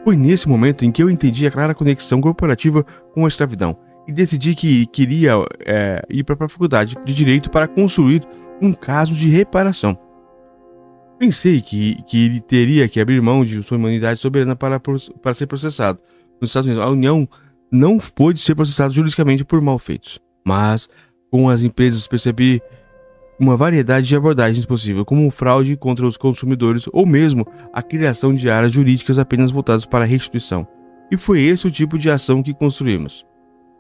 Foi 0.05 0.17
nesse 0.17 0.49
momento 0.49 0.87
em 0.87 0.91
que 0.91 1.03
eu 1.03 1.11
entendi 1.11 1.47
a 1.47 1.51
clara 1.51 1.75
conexão 1.75 2.19
corporativa 2.19 2.83
com 3.13 3.27
a 3.27 3.29
escravidão 3.29 3.77
e 4.09 4.13
decidi 4.13 4.55
que 4.55 4.87
queria 4.87 5.33
é, 5.67 6.03
ir 6.09 6.25
para 6.25 6.47
a 6.47 6.49
faculdade 6.49 6.97
de 7.05 7.13
direito 7.13 7.51
para 7.51 7.69
construir 7.69 8.23
um 8.63 8.73
caso 8.73 9.13
de 9.13 9.29
reparação. 9.29 9.99
Pensei 11.19 11.61
que, 11.61 12.03
que 12.05 12.25
ele 12.25 12.41
teria 12.41 12.89
que 12.89 13.01
abrir 13.01 13.21
mão 13.21 13.45
de 13.45 13.63
sua 13.63 13.77
humanidade 13.77 14.19
soberana 14.19 14.57
para, 14.57 14.81
para 14.81 15.35
ser 15.35 15.47
processado. 15.47 15.99
Nos 16.41 16.51
Estados 16.51 16.67
Unidos, 16.67 16.87
a 16.87 16.91
União 16.91 17.29
não 17.71 17.99
pôde 17.99 18.41
ser 18.41 18.55
processado 18.55 18.95
juridicamente 18.95 19.45
por 19.45 19.61
malfeitos. 19.61 20.21
Mas, 20.47 20.89
com 21.31 21.49
as 21.49 21.63
empresas 21.63 22.07
percebi 22.07 22.63
uma 23.39 23.57
variedade 23.57 24.07
de 24.07 24.17
abordagens 24.17 24.65
possível, 24.65 25.05
como 25.05 25.31
fraude 25.31 25.77
contra 25.77 26.07
os 26.07 26.17
consumidores 26.17 26.87
ou 26.93 27.05
mesmo 27.05 27.47
a 27.73 27.83
criação 27.83 28.35
de 28.35 28.49
áreas 28.49 28.73
jurídicas 28.73 29.19
apenas 29.19 29.51
voltadas 29.51 29.85
para 29.85 30.05
a 30.05 30.09
restituição. 30.09 30.67
E 31.11 31.17
foi 31.17 31.41
esse 31.41 31.67
o 31.67 31.71
tipo 31.71 31.99
de 31.99 32.11
ação 32.11 32.43
que 32.43 32.55
construímos. 32.55 33.25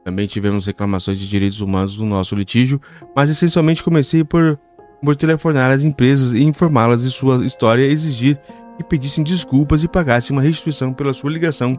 Também 0.05 0.27
tivemos 0.27 0.67
reclamações 0.67 1.19
de 1.19 1.29
direitos 1.29 1.61
humanos 1.61 1.99
no 1.99 2.07
nosso 2.07 2.37
litígio, 2.37 2.81
mas 3.15 3.29
essencialmente 3.29 3.83
comecei 3.83 4.23
por, 4.23 4.59
por 5.03 5.17
telefonar 5.17 5.73
às 5.73 5.83
empresas 5.83 6.33
e 6.33 6.45
informá-las 6.45 7.03
de 7.03 7.11
sua 7.11 7.45
história 7.45 7.83
exigir 7.85 8.39
que 8.77 8.85
pedissem 8.85 9.25
desculpas 9.25 9.83
e 9.83 9.89
pagassem 9.89 10.37
uma 10.37 10.43
restituição 10.43 10.93
pela 10.93 11.15
sua 11.15 11.31
ligação 11.31 11.75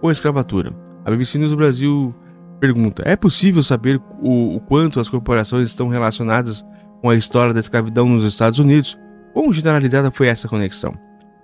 com 0.00 0.08
a 0.08 0.12
escravatura. 0.12 0.72
A 1.04 1.10
BBC 1.10 1.38
News 1.38 1.54
Brasil 1.54 2.14
pergunta: 2.60 3.02
é 3.06 3.16
possível 3.16 3.62
saber 3.62 4.00
o, 4.20 4.56
o 4.56 4.60
quanto 4.60 5.00
as 5.00 5.08
corporações 5.08 5.68
estão 5.68 5.88
relacionadas 5.88 6.64
com 7.00 7.10
a 7.10 7.14
história 7.16 7.54
da 7.54 7.60
escravidão 7.60 8.08
nos 8.08 8.24
Estados 8.24 8.58
Unidos? 8.58 8.98
Quão 9.32 9.52
generalizada 9.52 10.10
foi 10.10 10.28
essa 10.28 10.48
conexão? 10.48 10.92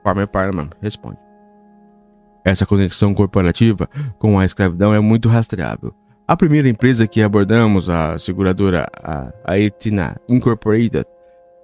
Farmer 0.02 0.28
Parliament 0.28 0.70
responde. 0.80 1.18
Essa 2.44 2.66
conexão 2.66 3.14
corporativa 3.14 3.88
com 4.18 4.38
a 4.38 4.44
escravidão 4.44 4.92
é 4.92 5.00
muito 5.00 5.28
rastreável. 5.28 5.94
A 6.26 6.36
primeira 6.36 6.68
empresa 6.68 7.06
que 7.06 7.22
abordamos, 7.22 7.88
a 7.88 8.18
seguradora 8.18 8.86
a, 9.02 9.32
a 9.44 9.58
Etina 9.58 10.16
Incorporated, 10.28 11.06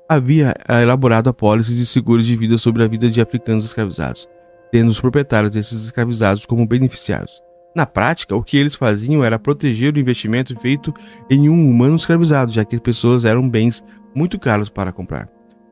havia 0.09 0.55
elaborado 0.69 1.29
apólices 1.29 1.77
de 1.77 1.87
seguros 1.87 2.27
de 2.27 2.37
vida 2.37 2.59
sobre 2.59 2.83
a 2.83 2.89
vida 2.89 3.11
de 3.11 3.21
africanos 3.21 3.65
escravizados, 3.65 4.29
tendo 4.73 4.91
os 4.91 5.01
proprietários 5.01 5.53
desses 5.53 5.85
escravizados 5.85 6.47
como 6.47 6.67
beneficiários. 6.67 7.43
Na 7.75 7.87
prática, 7.87 8.35
o 8.35 8.43
que 8.43 8.57
eles 8.57 8.75
faziam 8.75 9.25
era 9.25 9.39
proteger 9.39 9.95
o 9.95 9.99
investimento 9.99 10.59
feito 10.59 10.93
em 11.31 11.49
um 11.49 11.71
humano 11.71 11.97
escravizado, 11.97 12.53
já 12.53 12.65
que 12.65 12.75
as 12.75 12.81
pessoas 12.81 13.25
eram 13.25 13.49
bens 13.49 13.85
muito 14.15 14.39
caros 14.39 14.69
para 14.69 14.93
comprar. 14.93 15.29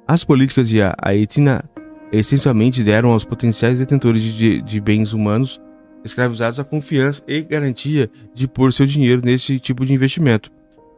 As 0.06 0.24
políticas 0.24 0.68
de 0.68 0.78
Aetina 1.02 1.64
essencialmente 2.12 2.82
deram 2.82 3.10
aos 3.10 3.24
potenciais 3.24 3.78
detentores 3.78 4.22
de, 4.22 4.62
de 4.62 4.80
bens 4.80 5.12
humanos 5.12 5.60
escravizados 6.04 6.60
a 6.60 6.64
confiança 6.64 7.20
e 7.26 7.42
garantia 7.42 8.08
de 8.32 8.46
pôr 8.46 8.72
seu 8.72 8.86
dinheiro 8.86 9.20
nesse 9.22 9.58
tipo 9.58 9.84
de 9.84 9.92
investimento. 9.92 10.50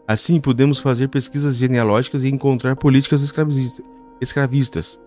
Assim, 0.07 0.39
podemos 0.41 0.79
fazer 0.79 1.09
pesquisas 1.09 1.57
genealógicas 1.57 2.23
e 2.23 2.29
encontrar 2.29 2.77
políticas 2.77 3.23
escravistas 4.21 5.01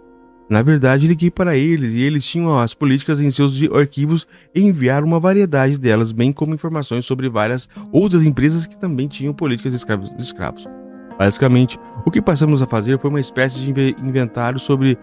na 0.53 0.61
verdade, 0.61 1.07
liguei 1.07 1.31
para 1.31 1.57
eles 1.57 1.95
e 1.95 2.01
eles 2.01 2.23
tinham 2.23 2.59
as 2.59 2.75
políticas 2.75 3.19
em 3.19 3.31
seus 3.31 3.59
arquivos 3.71 4.27
e 4.53 4.61
enviaram 4.61 5.07
uma 5.07 5.19
variedade 5.19 5.79
delas, 5.79 6.11
bem 6.11 6.31
como 6.31 6.53
informações 6.53 7.07
sobre 7.07 7.27
várias 7.27 7.67
outras 7.91 8.21
empresas 8.21 8.67
que 8.67 8.77
também 8.77 9.07
tinham 9.07 9.33
políticas 9.33 9.71
de 9.71 9.77
escravos. 9.77 10.15
De 10.15 10.21
escravos. 10.21 10.67
Basicamente, 11.17 11.79
o 12.05 12.11
que 12.11 12.21
passamos 12.21 12.61
a 12.61 12.67
fazer 12.67 12.99
foi 12.99 13.09
uma 13.09 13.19
espécie 13.19 13.61
de 13.61 13.95
inventário 13.99 14.59
sobre 14.59 14.95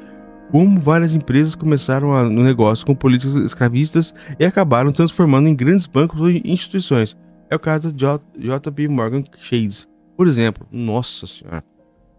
como 0.53 0.79
várias 0.79 1.17
empresas 1.17 1.57
começaram 1.57 2.31
no 2.31 2.45
negócio 2.45 2.87
com 2.87 2.95
políticas 2.95 3.35
escravistas 3.35 4.15
e 4.39 4.45
acabaram 4.45 4.93
transformando 4.93 5.49
em 5.49 5.57
grandes 5.57 5.89
bancos 5.89 6.21
ou 6.21 6.31
instituições. 6.31 7.17
É 7.51 7.57
o 7.57 7.59
caso 7.59 7.93
de 7.93 8.05
JP 8.05 8.87
Morgan 8.87 9.25
Chase, 9.41 9.85
por 10.17 10.29
exemplo. 10.29 10.65
Nossa 10.71 11.27
Senhora. 11.27 11.65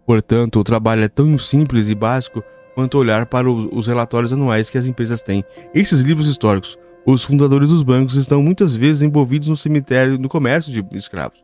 Portanto, 0.04 0.60
o 0.60 0.64
trabalho 0.64 1.02
é 1.02 1.08
tão 1.08 1.38
simples 1.38 1.88
e 1.88 1.94
básico 1.94 2.44
quanto 2.74 2.98
olhar 2.98 3.26
para 3.26 3.50
os 3.50 3.86
relatórios 3.86 4.32
anuais 4.32 4.70
que 4.70 4.78
as 4.78 4.86
empresas 4.86 5.22
têm. 5.22 5.44
Esses 5.74 6.00
livros 6.00 6.28
históricos, 6.28 6.78
os 7.04 7.24
fundadores 7.24 7.68
dos 7.68 7.82
bancos 7.82 8.14
estão 8.14 8.42
muitas 8.42 8.76
vezes 8.76 9.02
envolvidos 9.02 9.48
no 9.48 9.56
cemitério 9.56 10.18
no 10.18 10.28
comércio 10.28 10.72
de 10.72 10.96
escravos. 10.96 11.42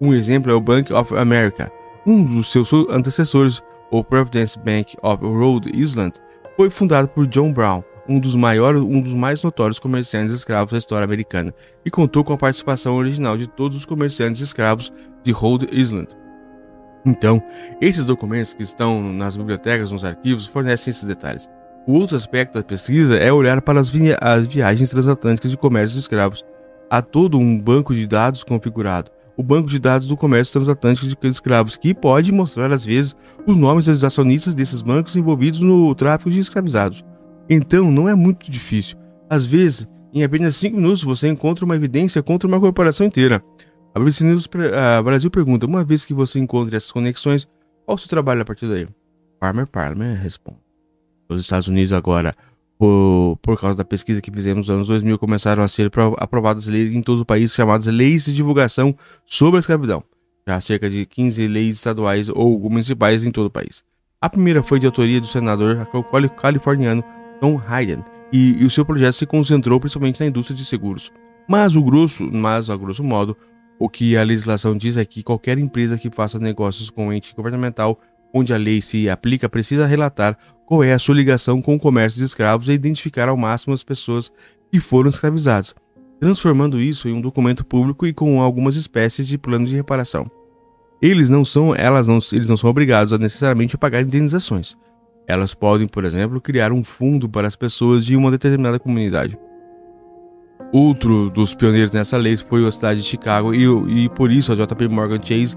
Um 0.00 0.14
exemplo 0.14 0.52
é 0.52 0.54
o 0.54 0.60
Bank 0.60 0.92
of 0.92 1.16
America. 1.16 1.72
Um 2.06 2.24
dos 2.24 2.52
seus 2.52 2.72
antecessores, 2.90 3.62
o 3.90 4.04
Providence 4.04 4.58
Bank 4.58 4.96
of 5.02 5.24
Rhode 5.24 5.70
Island, 5.74 6.14
foi 6.56 6.70
fundado 6.70 7.08
por 7.08 7.26
John 7.26 7.52
Brown, 7.52 7.82
um 8.08 8.18
dos 8.18 8.34
maiores, 8.34 8.80
um 8.80 9.00
dos 9.00 9.12
mais 9.12 9.42
notórios 9.42 9.78
comerciantes 9.78 10.32
escravos 10.32 10.72
da 10.72 10.78
história 10.78 11.04
americana, 11.04 11.54
e 11.84 11.90
contou 11.90 12.24
com 12.24 12.32
a 12.32 12.38
participação 12.38 12.94
original 12.94 13.36
de 13.36 13.46
todos 13.46 13.76
os 13.76 13.84
comerciantes 13.84 14.40
escravos 14.40 14.92
de 15.22 15.32
Rhode 15.32 15.68
Island. 15.72 16.08
Então, 17.04 17.42
esses 17.80 18.04
documentos 18.04 18.52
que 18.52 18.62
estão 18.62 19.02
nas 19.12 19.36
bibliotecas, 19.36 19.90
nos 19.90 20.04
arquivos, 20.04 20.46
fornecem 20.46 20.90
esses 20.90 21.04
detalhes. 21.04 21.48
O 21.86 21.92
outro 21.94 22.16
aspecto 22.16 22.54
da 22.54 22.62
pesquisa 22.62 23.16
é 23.16 23.32
olhar 23.32 23.62
para 23.62 23.80
as, 23.80 23.88
vi 23.88 24.14
as 24.20 24.46
viagens 24.46 24.90
transatlânticas 24.90 25.50
de 25.50 25.56
comércio 25.56 25.94
de 25.94 26.00
escravos. 26.00 26.44
Há 26.90 27.00
todo 27.00 27.38
um 27.38 27.58
banco 27.58 27.94
de 27.94 28.06
dados 28.06 28.44
configurado, 28.44 29.10
o 29.36 29.42
banco 29.42 29.68
de 29.68 29.78
dados 29.78 30.08
do 30.08 30.16
comércio 30.16 30.52
transatlântico 30.52 31.06
de 31.06 31.28
escravos, 31.28 31.76
que 31.76 31.94
pode 31.94 32.32
mostrar 32.32 32.72
às 32.72 32.84
vezes 32.84 33.16
os 33.46 33.56
nomes 33.56 33.86
dos 33.86 34.04
acionistas 34.04 34.52
desses 34.52 34.82
bancos 34.82 35.16
envolvidos 35.16 35.60
no 35.60 35.94
tráfico 35.94 36.30
de 36.30 36.40
escravizados. 36.40 37.04
Então, 37.48 37.90
não 37.90 38.08
é 38.08 38.14
muito 38.14 38.50
difícil. 38.50 38.98
Às 39.30 39.46
vezes, 39.46 39.86
em 40.12 40.24
apenas 40.24 40.56
5 40.56 40.76
minutos, 40.76 41.02
você 41.02 41.28
encontra 41.28 41.64
uma 41.64 41.76
evidência 41.76 42.22
contra 42.22 42.48
uma 42.48 42.60
corporação 42.60 43.06
inteira. 43.06 43.42
A 43.94 43.98
BBC 43.98 44.24
News 44.24 44.48
a 44.74 45.02
Brasil 45.02 45.30
pergunta: 45.30 45.66
uma 45.66 45.84
vez 45.84 46.04
que 46.04 46.14
você 46.14 46.38
encontre 46.38 46.76
essas 46.76 46.92
conexões, 46.92 47.48
qual 47.84 47.96
o 47.96 47.98
seu 47.98 48.08
trabalho 48.08 48.42
a 48.42 48.44
partir 48.44 48.68
daí? 48.68 48.86
Farmer 49.40 49.66
Parliament 49.66 50.14
responde. 50.16 50.58
Os 51.28 51.40
Estados 51.40 51.68
Unidos 51.68 51.92
agora, 51.92 52.34
por, 52.78 53.38
por 53.42 53.60
causa 53.60 53.76
da 53.76 53.84
pesquisa 53.84 54.20
que 54.20 54.30
fizemos 54.30 54.68
nos 54.68 54.74
anos 54.74 54.88
2000, 54.88 55.18
começaram 55.18 55.62
a 55.62 55.68
ser 55.68 55.90
aprovadas 56.18 56.66
leis 56.66 56.90
em 56.90 57.02
todo 57.02 57.20
o 57.20 57.24
país 57.24 57.54
chamadas 57.54 57.86
Leis 57.86 58.24
de 58.24 58.34
Divulgação 58.34 58.94
sobre 59.24 59.58
a 59.58 59.60
Escravidão. 59.60 60.02
Já 60.46 60.56
há 60.56 60.60
cerca 60.60 60.88
de 60.88 61.04
15 61.04 61.46
leis 61.46 61.76
estaduais 61.76 62.28
ou 62.28 62.58
municipais 62.70 63.24
em 63.24 63.30
todo 63.30 63.46
o 63.46 63.50
país. 63.50 63.84
A 64.20 64.28
primeira 64.28 64.62
foi 64.62 64.78
de 64.78 64.86
autoria 64.86 65.20
do 65.20 65.26
senador 65.26 65.86
californiano 66.40 67.04
Tom 67.40 67.60
Hayden, 67.68 68.02
e, 68.32 68.62
e 68.62 68.64
o 68.64 68.70
seu 68.70 68.84
projeto 68.84 69.14
se 69.14 69.26
concentrou 69.26 69.78
principalmente 69.78 70.20
na 70.20 70.26
indústria 70.26 70.56
de 70.56 70.64
seguros. 70.64 71.12
Mas 71.48 71.76
o 71.76 71.82
grosso, 71.82 72.28
mas 72.30 72.68
a 72.68 72.76
grosso 72.76 73.02
modo, 73.02 73.36
o 73.78 73.88
que 73.88 74.16
a 74.16 74.22
legislação 74.22 74.76
diz 74.76 74.96
é 74.96 75.04
que 75.04 75.22
qualquer 75.22 75.58
empresa 75.58 75.96
que 75.96 76.10
faça 76.10 76.38
negócios 76.38 76.90
com 76.90 77.12
ente 77.12 77.34
governamental 77.34 77.98
onde 78.32 78.52
a 78.52 78.56
lei 78.56 78.80
se 78.80 79.08
aplica 79.08 79.48
precisa 79.48 79.86
relatar 79.86 80.36
qual 80.66 80.84
é 80.84 80.92
a 80.92 80.98
sua 80.98 81.14
ligação 81.14 81.62
com 81.62 81.74
o 81.74 81.78
comércio 81.78 82.18
de 82.18 82.24
escravos 82.24 82.68
e 82.68 82.72
identificar 82.72 83.28
ao 83.28 83.36
máximo 83.36 83.72
as 83.72 83.82
pessoas 83.82 84.30
que 84.70 84.80
foram 84.80 85.08
escravizadas, 85.08 85.74
transformando 86.20 86.80
isso 86.80 87.08
em 87.08 87.12
um 87.12 87.20
documento 87.20 87.64
público 87.64 88.06
e 88.06 88.12
com 88.12 88.42
algumas 88.42 88.76
espécies 88.76 89.26
de 89.26 89.38
plano 89.38 89.64
de 89.64 89.76
reparação. 89.76 90.30
Eles 91.00 91.30
não 91.30 91.44
são, 91.44 91.74
elas 91.74 92.06
não, 92.08 92.18
eles 92.32 92.48
não 92.48 92.56
são 92.56 92.68
obrigados 92.68 93.12
a 93.12 93.18
necessariamente 93.18 93.78
pagar 93.78 94.02
indenizações. 94.02 94.76
Elas 95.26 95.54
podem, 95.54 95.86
por 95.86 96.04
exemplo, 96.04 96.40
criar 96.40 96.72
um 96.72 96.82
fundo 96.82 97.28
para 97.28 97.46
as 97.46 97.54
pessoas 97.54 98.04
de 98.04 98.16
uma 98.16 98.30
determinada 98.30 98.78
comunidade. 98.78 99.38
Outro 100.72 101.30
dos 101.30 101.54
pioneiros 101.54 101.92
nessa 101.92 102.16
lei 102.16 102.36
foi 102.36 102.66
a 102.66 102.70
cidade 102.70 103.00
de 103.00 103.06
Chicago 103.06 103.54
e, 103.54 104.04
e 104.04 104.08
por 104.10 104.30
isso 104.30 104.52
a 104.52 104.56
JP 104.56 104.88
Morgan 104.88 105.18
Chase 105.18 105.56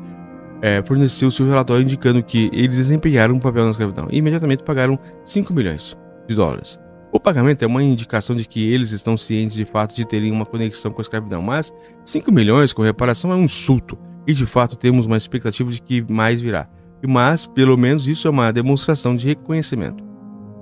é, 0.62 0.82
forneceu 0.86 1.30
seu 1.30 1.46
relatório 1.48 1.84
indicando 1.84 2.24
que 2.24 2.50
eles 2.54 2.78
desempenharam 2.78 3.36
um 3.36 3.40
papel 3.40 3.66
na 3.66 3.72
escravidão 3.72 4.08
e 4.10 4.18
imediatamente 4.18 4.64
pagaram 4.64 4.98
5 5.26 5.54
milhões 5.54 5.98
de 6.30 6.36
dólares. 6.36 6.80
O 7.12 7.20
pagamento 7.20 7.62
é 7.62 7.68
uma 7.68 7.84
indicação 7.84 8.36
de 8.36 8.48
que 8.48 8.72
eles 8.72 8.92
estão 8.92 9.18
cientes 9.18 9.58
de 9.58 9.66
fato 9.66 9.94
de 9.94 10.06
terem 10.06 10.32
uma 10.32 10.46
conexão 10.46 10.92
com 10.92 11.02
a 11.02 11.04
escravidão, 11.04 11.42
mas 11.42 11.74
5 12.06 12.32
milhões 12.32 12.72
com 12.72 12.82
reparação 12.82 13.34
é 13.34 13.36
um 13.36 13.44
insulto 13.44 13.98
e 14.26 14.34
de 14.34 14.46
fato 14.46 14.78
temos 14.78 15.08
uma 15.08 15.18
expectativa 15.18 15.70
de 15.70 15.82
que 15.82 16.06
mais 16.10 16.40
virá. 16.42 16.70
Mas, 17.06 17.48
pelo 17.48 17.76
menos, 17.78 18.08
isso 18.08 18.28
é 18.28 18.32
uma 18.32 18.54
demonstração 18.54 19.16
de 19.16 19.28
reconhecimento. 19.28 20.11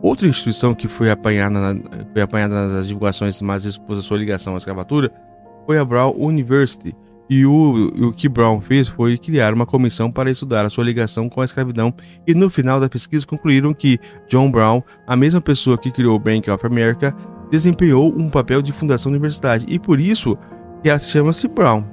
Outra 0.01 0.27
instituição 0.27 0.73
que 0.73 0.87
foi 0.87 1.11
apanhada, 1.11 1.73
na, 1.73 1.81
foi 2.13 2.21
apanhada 2.21 2.67
nas 2.69 2.87
divulgações, 2.87 3.41
mas 3.41 3.65
expôs 3.65 3.99
a 3.99 4.01
sua 4.01 4.17
ligação 4.17 4.53
à 4.55 4.57
escravatura, 4.57 5.11
foi 5.65 5.77
a 5.77 5.85
Brown 5.85 6.13
University. 6.17 6.95
E 7.29 7.45
o, 7.45 8.07
o 8.07 8.11
que 8.11 8.27
Brown 8.27 8.59
fez 8.59 8.87
foi 8.87 9.17
criar 9.17 9.53
uma 9.53 9.65
comissão 9.65 10.09
para 10.09 10.31
estudar 10.31 10.65
a 10.65 10.69
sua 10.69 10.83
ligação 10.83 11.29
com 11.29 11.41
a 11.41 11.45
escravidão, 11.45 11.93
e 12.25 12.33
no 12.33 12.49
final 12.49 12.79
da 12.79 12.89
pesquisa 12.89 13.27
concluíram 13.27 13.73
que 13.73 13.99
John 14.27 14.49
Brown, 14.49 14.81
a 15.05 15.15
mesma 15.15 15.39
pessoa 15.39 15.77
que 15.77 15.91
criou 15.91 16.15
o 16.15 16.19
Bank 16.19 16.49
of 16.49 16.65
America, 16.65 17.15
desempenhou 17.51 18.11
um 18.17 18.29
papel 18.29 18.61
de 18.61 18.71
fundação 18.71 19.11
da 19.11 19.15
universidade, 19.17 19.65
e 19.67 19.77
por 19.77 19.99
isso 19.99 20.37
ela 20.83 20.97
se 20.97 21.11
chama-se 21.11 21.47
Brown. 21.47 21.83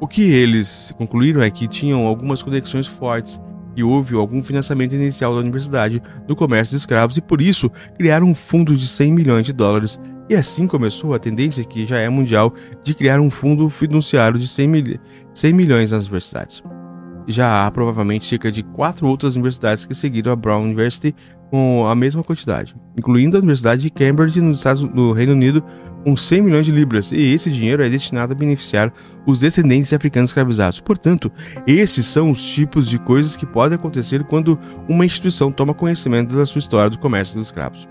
O 0.00 0.06
que 0.06 0.22
eles 0.22 0.94
concluíram 0.96 1.42
é 1.42 1.50
que 1.50 1.66
tinham 1.66 2.06
algumas 2.06 2.42
conexões 2.42 2.86
fortes 2.86 3.40
que 3.78 3.84
houve 3.84 4.16
algum 4.16 4.42
financiamento 4.42 4.96
inicial 4.96 5.32
da 5.32 5.38
universidade 5.38 6.02
do 6.26 6.34
comércio 6.34 6.72
de 6.72 6.78
escravos 6.78 7.16
e 7.16 7.20
por 7.20 7.40
isso 7.40 7.70
criaram 7.96 8.26
um 8.26 8.34
fundo 8.34 8.76
de 8.76 8.88
100 8.88 9.12
milhões 9.12 9.46
de 9.46 9.52
dólares. 9.52 10.00
E 10.28 10.34
assim 10.34 10.66
começou 10.66 11.14
a 11.14 11.18
tendência 11.20 11.62
que 11.62 11.86
já 11.86 11.96
é 11.98 12.08
mundial 12.08 12.52
de 12.82 12.92
criar 12.92 13.20
um 13.20 13.30
fundo 13.30 13.70
fiduciário 13.70 14.36
de 14.36 14.48
100, 14.48 14.68
mil... 14.68 14.84
100 15.32 15.52
milhões 15.52 15.92
nas 15.92 16.02
universidades. 16.02 16.60
Já 17.28 17.68
há 17.68 17.70
provavelmente 17.70 18.26
cerca 18.26 18.50
de 18.50 18.64
quatro 18.64 19.06
outras 19.06 19.36
universidades 19.36 19.86
que 19.86 19.94
seguiram 19.94 20.32
a 20.32 20.36
Brown 20.36 20.64
University 20.64 21.14
com 21.50 21.86
a 21.86 21.94
mesma 21.94 22.22
quantidade, 22.22 22.76
incluindo 22.96 23.36
a 23.36 23.40
Universidade 23.40 23.82
de 23.82 23.90
Cambridge 23.90 24.40
nos 24.40 24.58
Estados, 24.58 24.82
no 24.82 25.12
Reino 25.12 25.32
Unido, 25.32 25.64
com 26.04 26.16
100 26.16 26.42
milhões 26.42 26.66
de 26.66 26.72
libras, 26.72 27.10
e 27.12 27.34
esse 27.34 27.50
dinheiro 27.50 27.82
é 27.82 27.88
destinado 27.88 28.32
a 28.32 28.36
beneficiar 28.36 28.92
os 29.26 29.40
descendentes 29.40 29.88
de 29.88 29.96
africanos 29.96 30.30
escravizados. 30.30 30.80
Portanto, 30.80 31.30
esses 31.66 32.06
são 32.06 32.30
os 32.30 32.44
tipos 32.44 32.88
de 32.88 32.98
coisas 32.98 33.36
que 33.36 33.46
podem 33.46 33.76
acontecer 33.76 34.24
quando 34.24 34.58
uma 34.88 35.04
instituição 35.04 35.50
toma 35.50 35.74
conhecimento 35.74 36.34
da 36.34 36.46
sua 36.46 36.60
história 36.60 36.90
do 36.90 36.98
comércio 36.98 37.36
dos 37.36 37.48
escravos. 37.48 37.88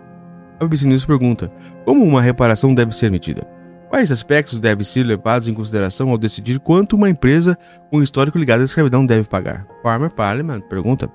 A 0.60 0.64
BBC 0.64 0.88
News 0.88 1.06
pergunta: 1.06 1.52
como 1.86 2.04
uma 2.04 2.22
reparação 2.22 2.74
deve 2.74 2.96
ser 2.96 3.12
medida? 3.12 3.48
Quais 3.90 4.12
aspectos 4.12 4.60
devem 4.60 4.84
ser 4.84 5.04
levados 5.04 5.48
em 5.48 5.54
consideração 5.54 6.10
ao 6.10 6.18
decidir 6.18 6.60
quanto 6.60 6.96
uma 6.96 7.10
empresa 7.10 7.58
com 7.90 8.04
histórico 8.04 8.38
ligado 8.38 8.62
à 8.62 8.66
escravidão 8.66 9.06
deve 9.06 9.30
pagar? 9.30 9.66
Farmer 9.82 10.12
Parliament 10.12 10.62
pergunta. 10.62 11.10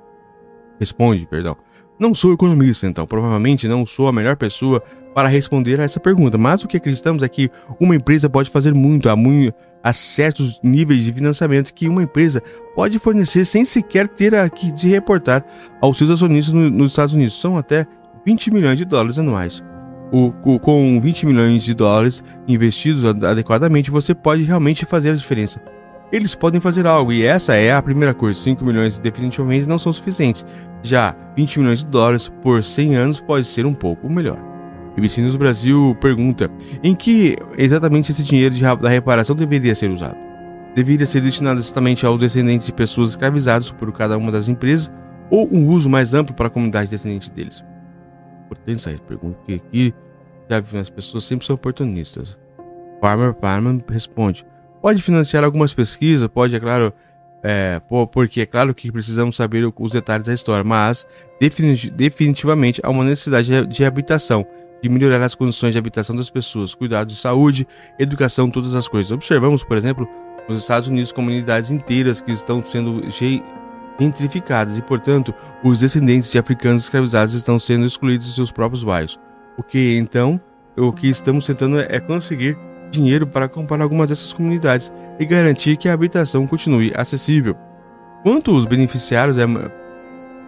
Responde, 0.81 1.27
perdão. 1.27 1.57
Não 2.03 2.17
sou 2.17 2.35
economista, 2.35 2.85
então 2.89 3.07
provavelmente 3.07 3.69
não 3.69 3.87
sou 3.87 4.09
a 4.09 4.13
melhor 4.13 4.37
pessoa 4.37 4.83
para 5.15 5.29
responder 5.29 5.81
a 5.81 5.85
essa 5.85 6.01
pergunta, 6.01 6.37
mas 6.37 6.65
o 6.65 6.67
que 6.67 6.77
acreditamos 6.77 7.23
é 7.23 7.29
que 7.29 7.49
uma 7.79 7.95
empresa 7.95 8.29
pode 8.29 8.51
fazer 8.51 8.75
muito 8.75 9.09
a, 9.09 9.15
muito, 9.15 9.55
a 9.81 9.93
certos 9.93 10.59
níveis 10.65 11.05
de 11.05 11.13
financiamento 11.13 11.73
que 11.73 11.89
uma 11.89 12.03
empresa 12.03 12.43
pode 12.75 12.99
fornecer 12.99 13.45
sem 13.45 13.65
sequer 13.65 14.09
ter 14.09 14.35
aqui 14.35 14.73
de 14.73 14.89
reportar 14.89 15.45
aos 15.81 15.97
seus 15.97 16.11
acionistas 16.11 16.53
no, 16.53 16.69
nos 16.71 16.91
Estados 16.91 17.15
Unidos. 17.15 17.41
São 17.41 17.57
até 17.57 17.87
20 18.27 18.53
milhões 18.53 18.79
de 18.79 18.85
dólares 18.85 19.21
anuais. 19.21 19.63
O, 20.11 20.33
o, 20.43 20.59
com 20.59 21.01
20 21.01 21.25
milhões 21.25 21.63
de 21.63 21.73
dólares 21.73 22.25
investidos 22.49 23.05
adequadamente, 23.05 23.93
você 23.93 24.13
pode 24.13 24.43
realmente 24.43 24.85
fazer 24.85 25.11
a 25.11 25.15
diferença. 25.15 25.63
Eles 26.13 26.35
podem 26.35 26.61
fazer 26.61 26.87
algo, 26.87 27.11
e 27.11 27.25
essa 27.25 27.55
é 27.55 27.73
a 27.73 27.81
primeira 27.81 28.13
coisa. 28.13 28.39
5 28.39 28.63
milhões 28.63 28.99
definitivamente 28.99 29.67
não 29.67 29.79
são 29.79 29.91
suficientes. 29.93 30.45
Já 30.83 31.17
20 31.37 31.61
milhões 31.61 31.79
de 31.81 31.87
dólares 31.87 32.29
por 32.43 32.63
100 32.63 32.95
anos 32.97 33.21
pode 33.21 33.47
ser 33.47 33.65
um 33.65 33.73
pouco 33.73 34.11
melhor. 34.11 34.39
BBC 34.95 35.23
News 35.23 35.37
Brasil 35.37 35.97
pergunta: 36.01 36.51
em 36.83 36.95
que 36.95 37.37
exatamente 37.57 38.13
esse 38.13 38.23
dinheiro 38.23 38.55
da 38.77 38.89
reparação 38.91 39.35
deveria 39.35 39.75
ser 39.75 39.91
usado? 39.91 40.17
Deveria 40.75 41.07
ser 41.07 41.23
destinado 41.23 41.61
exatamente 41.61 42.05
aos 42.05 42.21
descendentes 42.21 42.67
de 42.67 42.73
pessoas 42.73 43.11
escravizadas 43.11 43.71
por 43.71 43.91
cada 43.93 44.17
uma 44.17 44.31
das 44.31 44.49
empresas 44.49 44.93
ou 45.31 45.49
um 45.51 45.67
uso 45.69 45.89
mais 45.89 46.13
amplo 46.13 46.35
para 46.35 46.49
a 46.49 46.51
comunidade 46.51 46.91
descendente 46.91 47.31
deles? 47.31 47.65
Importante 48.47 48.91
essa 48.91 49.03
pergunta, 49.03 49.37
porque 49.39 49.55
aqui 49.55 49.95
já 50.49 50.63
as 50.79 50.91
pessoas 50.91 51.25
sempre 51.25 51.47
são 51.47 51.55
oportunistas. 51.55 52.39
Farmer 53.01 53.33
Parman 53.33 53.83
responde: 53.89 54.45
pode 54.83 55.01
financiar 55.01 55.45
algumas 55.45 55.73
pesquisas, 55.73 56.27
pode, 56.27 56.57
é 56.57 56.61
claro, 56.61 56.93
é, 57.43 57.81
porque 58.11 58.41
é 58.41 58.47
claro 58.47 58.75
que 58.75 58.91
precisamos 58.91 59.37
saber 59.37 59.73
os 59.79 59.93
detalhes 59.93 60.27
da 60.27 60.35
história, 60.35 60.65
mas 60.65 61.07
definitivamente 61.97 62.81
há 62.85 62.91
uma 62.91 63.05
necessidade 63.05 63.67
de 63.69 63.85
habitação, 63.85 64.45
de 64.83 64.89
melhorar 64.89 65.25
as 65.25 65.37
condições 65.37 65.73
de 65.73 65.79
habitação 65.79 66.17
das 66.17 66.29
pessoas, 66.29 66.75
cuidado 66.75 67.07
de 67.09 67.17
saúde, 67.17 67.67
educação, 67.97 68.51
todas 68.51 68.75
as 68.75 68.89
coisas. 68.89 69.13
Observamos, 69.13 69.63
por 69.63 69.77
exemplo, 69.77 70.09
nos 70.49 70.61
Estados 70.63 70.89
Unidos 70.89 71.13
comunidades 71.13 71.71
inteiras 71.71 72.21
que 72.21 72.33
estão 72.33 72.61
sendo 72.61 73.03
gentrificadas 74.01 74.77
e, 74.77 74.83
portanto, 74.83 75.33
os 75.63 75.79
descendentes 75.79 76.33
de 76.33 76.39
africanos 76.39 76.83
escravizados 76.83 77.35
estão 77.35 77.57
sendo 77.57 77.87
excluídos 77.87 78.27
de 78.27 78.35
seus 78.35 78.51
próprios 78.51 78.83
bairros. 78.83 79.21
O 79.57 79.63
que 79.63 79.97
então, 79.97 80.41
o 80.77 80.93
que 80.93 81.07
estamos 81.07 81.47
tentando 81.47 81.79
é 81.79 82.01
conseguir 82.01 82.59
dinheiro 82.93 83.27
para 83.27 83.49
comprar 83.49 83.83
algumas 83.83 84.09
dessas 84.09 84.33
comunidades 84.33 84.93
e 85.19 85.25
garantir 85.25 85.77
que 85.77 85.89
a 85.89 85.95
habitação 85.95 86.47
continue 86.47 86.93
acessível. 86.95 87.57
Quanto 88.23 88.53
aos 88.53 88.67
beneficiários, 88.67 89.37
é, 89.39 89.45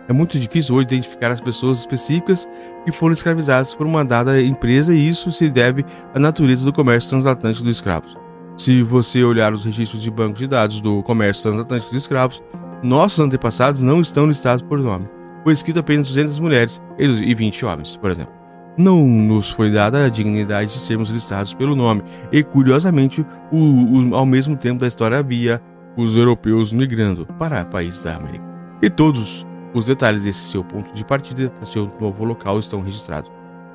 é 0.09 0.13
muito 0.13 0.39
difícil 0.39 0.77
hoje 0.77 0.87
identificar 0.87 1.33
as 1.33 1.41
pessoas 1.41 1.81
específicas 1.81 2.49
que 2.85 2.93
foram 2.93 3.15
escravizadas 3.15 3.75
por 3.75 3.87
uma 3.87 4.05
dada 4.05 4.41
empresa 4.41 4.95
e 4.95 5.09
isso 5.09 5.33
se 5.33 5.49
deve 5.49 5.85
à 6.15 6.19
natureza 6.19 6.65
do 6.65 6.73
comércio 6.73 7.11
transatlântico 7.11 7.65
dos 7.65 7.77
escravos. 7.77 8.17
Se 8.57 8.83
você 8.83 9.25
olhar 9.25 9.53
os 9.53 9.65
registros 9.65 10.01
de 10.01 10.11
banco 10.11 10.39
de 10.39 10.47
dados 10.47 10.81
do 10.81 11.03
comércio 11.03 11.43
transatlântico 11.43 11.91
de 11.91 11.99
escravos, 11.99 12.43
nossos 12.83 13.19
antepassados 13.19 13.83
não 13.83 14.01
estão 14.01 14.27
listados 14.27 14.63
por 14.63 14.79
nome. 14.79 15.09
Foi 15.43 15.53
escrito 15.53 15.81
apenas 15.81 16.09
200 16.09 16.39
mulheres 16.39 16.81
e 16.99 17.35
20 17.35 17.67
homens, 17.67 17.97
por 17.97 18.11
exemplo 18.11 18.44
não 18.77 19.07
nos 19.07 19.51
foi 19.51 19.71
dada 19.71 20.05
a 20.05 20.09
dignidade 20.09 20.73
de 20.73 20.79
sermos 20.79 21.11
listados 21.11 21.55
pelo 21.55 21.77
nome, 21.77 22.03
e 22.33 22.43
curiosamente, 22.43 23.25
o, 23.53 23.57
o, 23.57 24.15
ao 24.15 24.27
mesmo 24.27 24.57
tempo 24.57 24.81
da 24.81 24.87
história 24.87 25.19
havia 25.19 25.61
os 25.97 26.17
europeus 26.17 26.73
migrando 26.73 27.27
para 27.39 27.65
países 27.65 28.03
da 28.03 28.17
América. 28.17 28.45
E 28.83 28.91
todos 28.91 29.47
os 29.73 29.87
detalhes 29.87 30.25
desse 30.25 30.51
seu 30.51 30.65
ponto 30.65 30.93
de 30.93 31.05
partida, 31.05 31.53
seu 31.65 31.89
novo 32.01 32.25
local, 32.25 32.59
estão 32.59 32.81
registrados. 32.81 33.31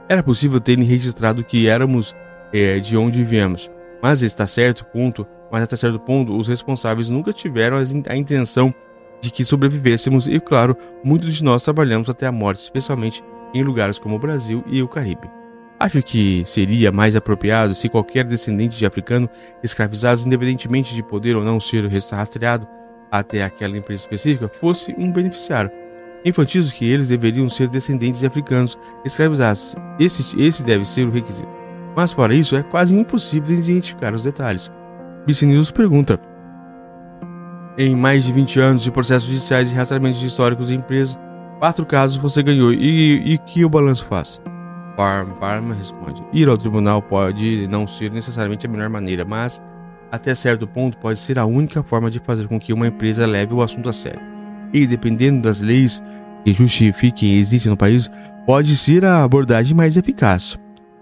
Era 0.08 0.24
possível 0.24 0.60
terem 0.60 0.84
registrado 0.84 1.44
que 1.44 1.68
éramos 1.68 2.16
é, 2.52 2.80
de 2.80 2.98
onde 2.98 3.24
viemos, 3.24 3.70
mas 4.02 4.22
está 4.22 4.48
certo 4.48 4.86
ponto, 4.86 5.26
mas 5.52 5.64
até 5.64 5.76
certo 5.76 6.00
ponto 6.00 6.36
os 6.36 6.48
responsáveis 6.48 7.10
nunca 7.10 7.32
tiveram 7.32 7.78
a 7.78 8.16
intenção 8.16 8.74
de 9.22 9.32
que 9.32 9.44
sobrevivêssemos 9.44 10.28
e 10.28 10.40
claro, 10.40 10.76
muitos 11.04 11.36
de 11.36 11.44
nós 11.44 11.64
trabalhamos 11.64 12.10
até 12.10 12.26
a 12.26 12.32
morte, 12.32 12.62
especialmente 12.62 13.24
em 13.54 13.64
lugares 13.64 14.00
como 14.00 14.16
o 14.16 14.20
Brasil 14.20 14.64
e 14.68 14.82
o 14.82 14.88
Caribe. 14.88 15.30
Acho 15.80 16.02
que 16.04 16.44
seria 16.46 16.92
mais 16.92 17.16
apropriado 17.16 17.74
se 17.74 17.88
qualquer 17.88 18.26
descendente 18.26 18.78
de 18.78 18.86
africano 18.86 19.30
escravizado, 19.64 20.22
independentemente 20.26 20.94
de 20.94 21.02
poder 21.02 21.38
ou 21.38 21.44
não 21.44 21.58
ser 21.58 21.88
rastreado 21.88 22.68
até 23.10 23.44
aquela 23.44 23.78
empresa 23.78 24.02
específica, 24.02 24.50
fosse 24.50 24.94
um 24.98 25.10
beneficiário. 25.10 25.72
Enfatizo 26.26 26.74
que 26.74 26.86
eles 26.86 27.08
deveriam 27.08 27.48
ser 27.48 27.70
descendentes 27.70 28.20
de 28.20 28.28
africanos 28.28 28.78
escravizados. 29.06 29.76
Esse, 29.98 30.42
esse 30.42 30.66
deve 30.66 30.84
ser 30.84 31.08
o 31.08 31.12
requisito. 31.12 31.48
Mas 31.96 32.12
fora 32.12 32.34
isso, 32.34 32.58
é 32.58 32.64
quase 32.64 32.94
impossível 32.94 33.58
identificar 33.58 34.14
os 34.14 34.22
detalhes. 34.22 34.70
BC 35.26 35.46
News 35.46 35.72
pergunta: 35.72 36.20
Em 37.78 37.96
mais 37.96 38.26
de 38.26 38.34
20 38.34 38.60
anos 38.60 38.84
de 38.84 38.92
processos 38.92 39.30
judiciais 39.30 39.72
e 39.72 39.76
rastreamentos 39.76 40.22
históricos 40.22 40.68
de 40.68 40.76
empresas, 40.76 41.18
Quatro 41.60 41.86
casos 41.86 42.18
você 42.18 42.42
ganhou. 42.42 42.72
E, 42.72 43.34
e 43.34 43.38
que 43.38 43.66
o 43.66 43.70
balanço 43.70 44.06
faz? 44.06 44.42
Parma, 44.96 45.34
Parma 45.36 45.76
responde. 45.76 46.24
Ir 46.34 46.48
ao 46.48 46.58
tribunal 46.58 47.02
pode 47.02 47.68
não 47.68 47.86
ser 47.86 48.12
necessariamente 48.12 48.66
a 48.66 48.70
melhor 48.70 48.90
maneira, 48.90 49.26
mas 49.26 49.62
até 50.10 50.34
certo 50.34 50.66
ponto 50.66 50.98
pode 50.98 51.20
ser 51.20 51.38
a 51.38 51.46
única 51.46 51.84
forma 51.84 52.10
de 52.10 52.20
fazer 52.20 52.48
com 52.48 52.60
que 52.60 52.72
uma 52.72 52.88
empresa 52.88 53.26
leve 53.26 53.54
o 53.54 53.62
assunto 53.62 53.90
a 53.90 53.94
sério. 53.94 54.22
E 54.74 54.88
dependendo 54.88 55.42
das 55.42 55.60
leis 55.60 56.02
que 56.46 56.54
justifiquem 56.54 57.36
existem 57.36 57.70
no 57.70 57.78
país, 57.78 58.10
pode 58.46 58.76
ser 58.78 59.06
a 59.06 59.24
abordagem 59.24 59.76
mais 59.76 59.98
eficaz. 59.98 60.58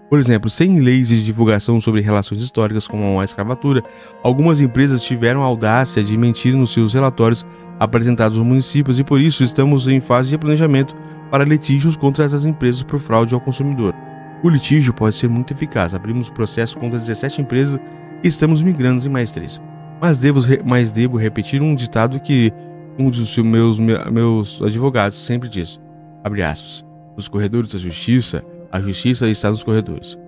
Por 0.08 0.18
exemplo, 0.18 0.48
sem 0.48 0.80
leis 0.80 1.08
de 1.08 1.22
divulgação 1.22 1.78
sobre 1.80 2.00
relações 2.00 2.42
históricas 2.42 2.88
como 2.88 3.20
a 3.20 3.24
escravatura, 3.24 3.84
algumas 4.22 4.58
empresas 4.58 5.02
tiveram 5.02 5.42
a 5.42 5.46
audácia 5.46 6.02
de 6.02 6.16
mentir 6.16 6.54
nos 6.54 6.72
seus 6.72 6.94
relatórios 6.94 7.46
apresentados 7.78 8.38
aos 8.38 8.46
municípios 8.46 8.98
e 8.98 9.04
por 9.04 9.20
isso 9.20 9.44
estamos 9.44 9.86
em 9.86 10.00
fase 10.00 10.30
de 10.30 10.38
planejamento 10.38 10.96
para 11.30 11.44
litígios 11.44 11.96
contra 11.96 12.24
essas 12.24 12.46
empresas 12.46 12.82
por 12.82 12.98
fraude 12.98 13.34
ao 13.34 13.40
consumidor. 13.40 13.94
O 14.42 14.48
litígio 14.48 14.94
pode 14.94 15.14
ser 15.14 15.28
muito 15.28 15.52
eficaz. 15.52 15.94
Abrimos 15.94 16.30
processo 16.30 16.78
contra 16.78 16.98
17 16.98 17.42
empresas 17.42 17.78
e 18.22 18.28
estamos 18.28 18.62
migrando 18.62 19.04
em 19.04 19.10
mais 19.10 19.32
três. 19.32 19.60
Mas 20.00 20.18
devo, 20.18 20.40
mas 20.64 20.90
devo 20.92 21.16
repetir 21.16 21.60
um 21.60 21.74
ditado 21.74 22.20
que 22.20 22.52
um 22.98 23.10
dos 23.10 23.36
meus, 23.38 23.78
meus 23.78 24.62
advogados 24.62 25.18
sempre 25.18 25.48
diz. 25.48 25.78
Abre 26.24 26.42
aspas. 26.42 26.84
Os 27.16 27.28
corredores 27.28 27.72
da 27.72 27.78
justiça 27.78 28.44
a 28.70 28.80
justiça 28.80 29.28
está 29.28 29.50
nos 29.50 29.62
corredores. 29.62 30.18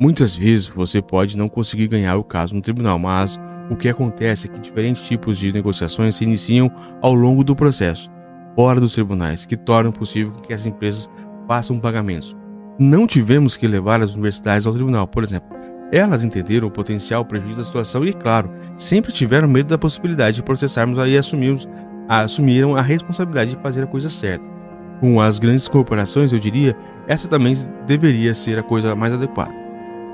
Muitas 0.00 0.36
vezes 0.36 0.68
você 0.68 1.02
pode 1.02 1.36
não 1.36 1.48
conseguir 1.48 1.88
ganhar 1.88 2.16
o 2.16 2.24
caso 2.24 2.54
no 2.54 2.62
tribunal, 2.62 2.98
mas 2.98 3.38
o 3.68 3.76
que 3.76 3.88
acontece 3.88 4.46
é 4.46 4.50
que 4.50 4.60
diferentes 4.60 5.02
tipos 5.06 5.38
de 5.38 5.52
negociações 5.52 6.16
se 6.16 6.24
iniciam 6.24 6.70
ao 7.02 7.14
longo 7.14 7.42
do 7.42 7.56
processo, 7.56 8.08
fora 8.54 8.80
dos 8.80 8.94
tribunais, 8.94 9.44
que 9.44 9.56
tornam 9.56 9.90
possível 9.90 10.32
que 10.34 10.52
as 10.52 10.66
empresas 10.66 11.10
façam 11.48 11.80
pagamentos. 11.80 12.36
Não 12.78 13.08
tivemos 13.08 13.56
que 13.56 13.66
levar 13.66 14.00
as 14.00 14.12
universidades 14.12 14.66
ao 14.66 14.72
tribunal, 14.72 15.08
por 15.08 15.24
exemplo. 15.24 15.48
Elas 15.90 16.22
entenderam 16.22 16.68
o 16.68 16.70
potencial 16.70 17.24
prejuízo 17.24 17.56
da 17.56 17.64
situação 17.64 18.04
e, 18.04 18.12
claro, 18.12 18.50
sempre 18.76 19.10
tiveram 19.10 19.48
medo 19.48 19.68
da 19.68 19.78
possibilidade 19.78 20.36
de 20.36 20.42
processarmos 20.44 20.98
e 21.08 21.18
assumimos, 21.18 21.68
assumiram 22.08 22.76
a 22.76 22.82
responsabilidade 22.82 23.56
de 23.56 23.62
fazer 23.62 23.82
a 23.82 23.86
coisa 23.86 24.08
certa. 24.08 24.57
Com 25.00 25.20
as 25.20 25.38
grandes 25.38 25.68
corporações, 25.68 26.32
eu 26.32 26.38
diria, 26.38 26.76
essa 27.06 27.28
também 27.28 27.54
deveria 27.86 28.34
ser 28.34 28.58
a 28.58 28.62
coisa 28.62 28.94
mais 28.96 29.14
adequada. 29.14 29.52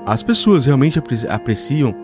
As 0.05 0.21
pessoas 0.21 0.65
realmente 0.65 0.99
apreciam 1.27 1.95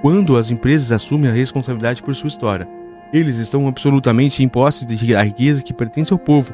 quando 0.00 0.36
as 0.36 0.50
empresas 0.50 0.92
assumem 0.92 1.28
a 1.28 1.34
responsabilidade 1.34 2.02
por 2.02 2.14
sua 2.14 2.28
história. 2.28 2.68
Eles 3.12 3.38
estão 3.38 3.66
absolutamente 3.66 4.42
em 4.42 4.48
posse 4.48 4.86
da 4.86 5.22
riqueza 5.22 5.62
que 5.62 5.72
pertence 5.72 6.12
ao 6.12 6.18
povo, 6.18 6.52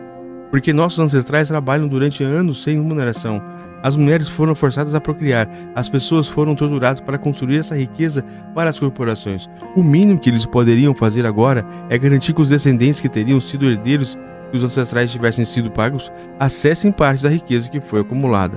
porque 0.50 0.72
nossos 0.72 0.98
ancestrais 1.00 1.48
trabalham 1.48 1.86
durante 1.86 2.22
anos 2.22 2.62
sem 2.62 2.76
remuneração. 2.76 3.42
As 3.82 3.96
mulheres 3.96 4.30
foram 4.30 4.54
forçadas 4.54 4.94
a 4.94 5.00
procriar, 5.00 5.46
as 5.74 5.90
pessoas 5.90 6.26
foram 6.26 6.54
torturadas 6.54 7.02
para 7.02 7.18
construir 7.18 7.58
essa 7.58 7.76
riqueza 7.76 8.24
para 8.54 8.70
as 8.70 8.80
corporações. 8.80 9.46
O 9.76 9.82
mínimo 9.82 10.18
que 10.18 10.30
eles 10.30 10.46
poderiam 10.46 10.94
fazer 10.94 11.26
agora 11.26 11.66
é 11.90 11.98
garantir 11.98 12.32
que 12.32 12.40
os 12.40 12.48
descendentes 12.48 13.02
que 13.02 13.10
teriam 13.10 13.40
sido 13.40 13.66
herdeiros 13.66 14.16
que 14.54 14.58
os 14.58 14.62
ancestrais 14.62 15.10
tivessem 15.10 15.44
sido 15.44 15.68
pagos 15.68 16.12
acessem 16.38 16.92
parte 16.92 17.24
da 17.24 17.28
riqueza 17.28 17.68
que 17.68 17.80
foi 17.80 18.02
acumulada. 18.02 18.56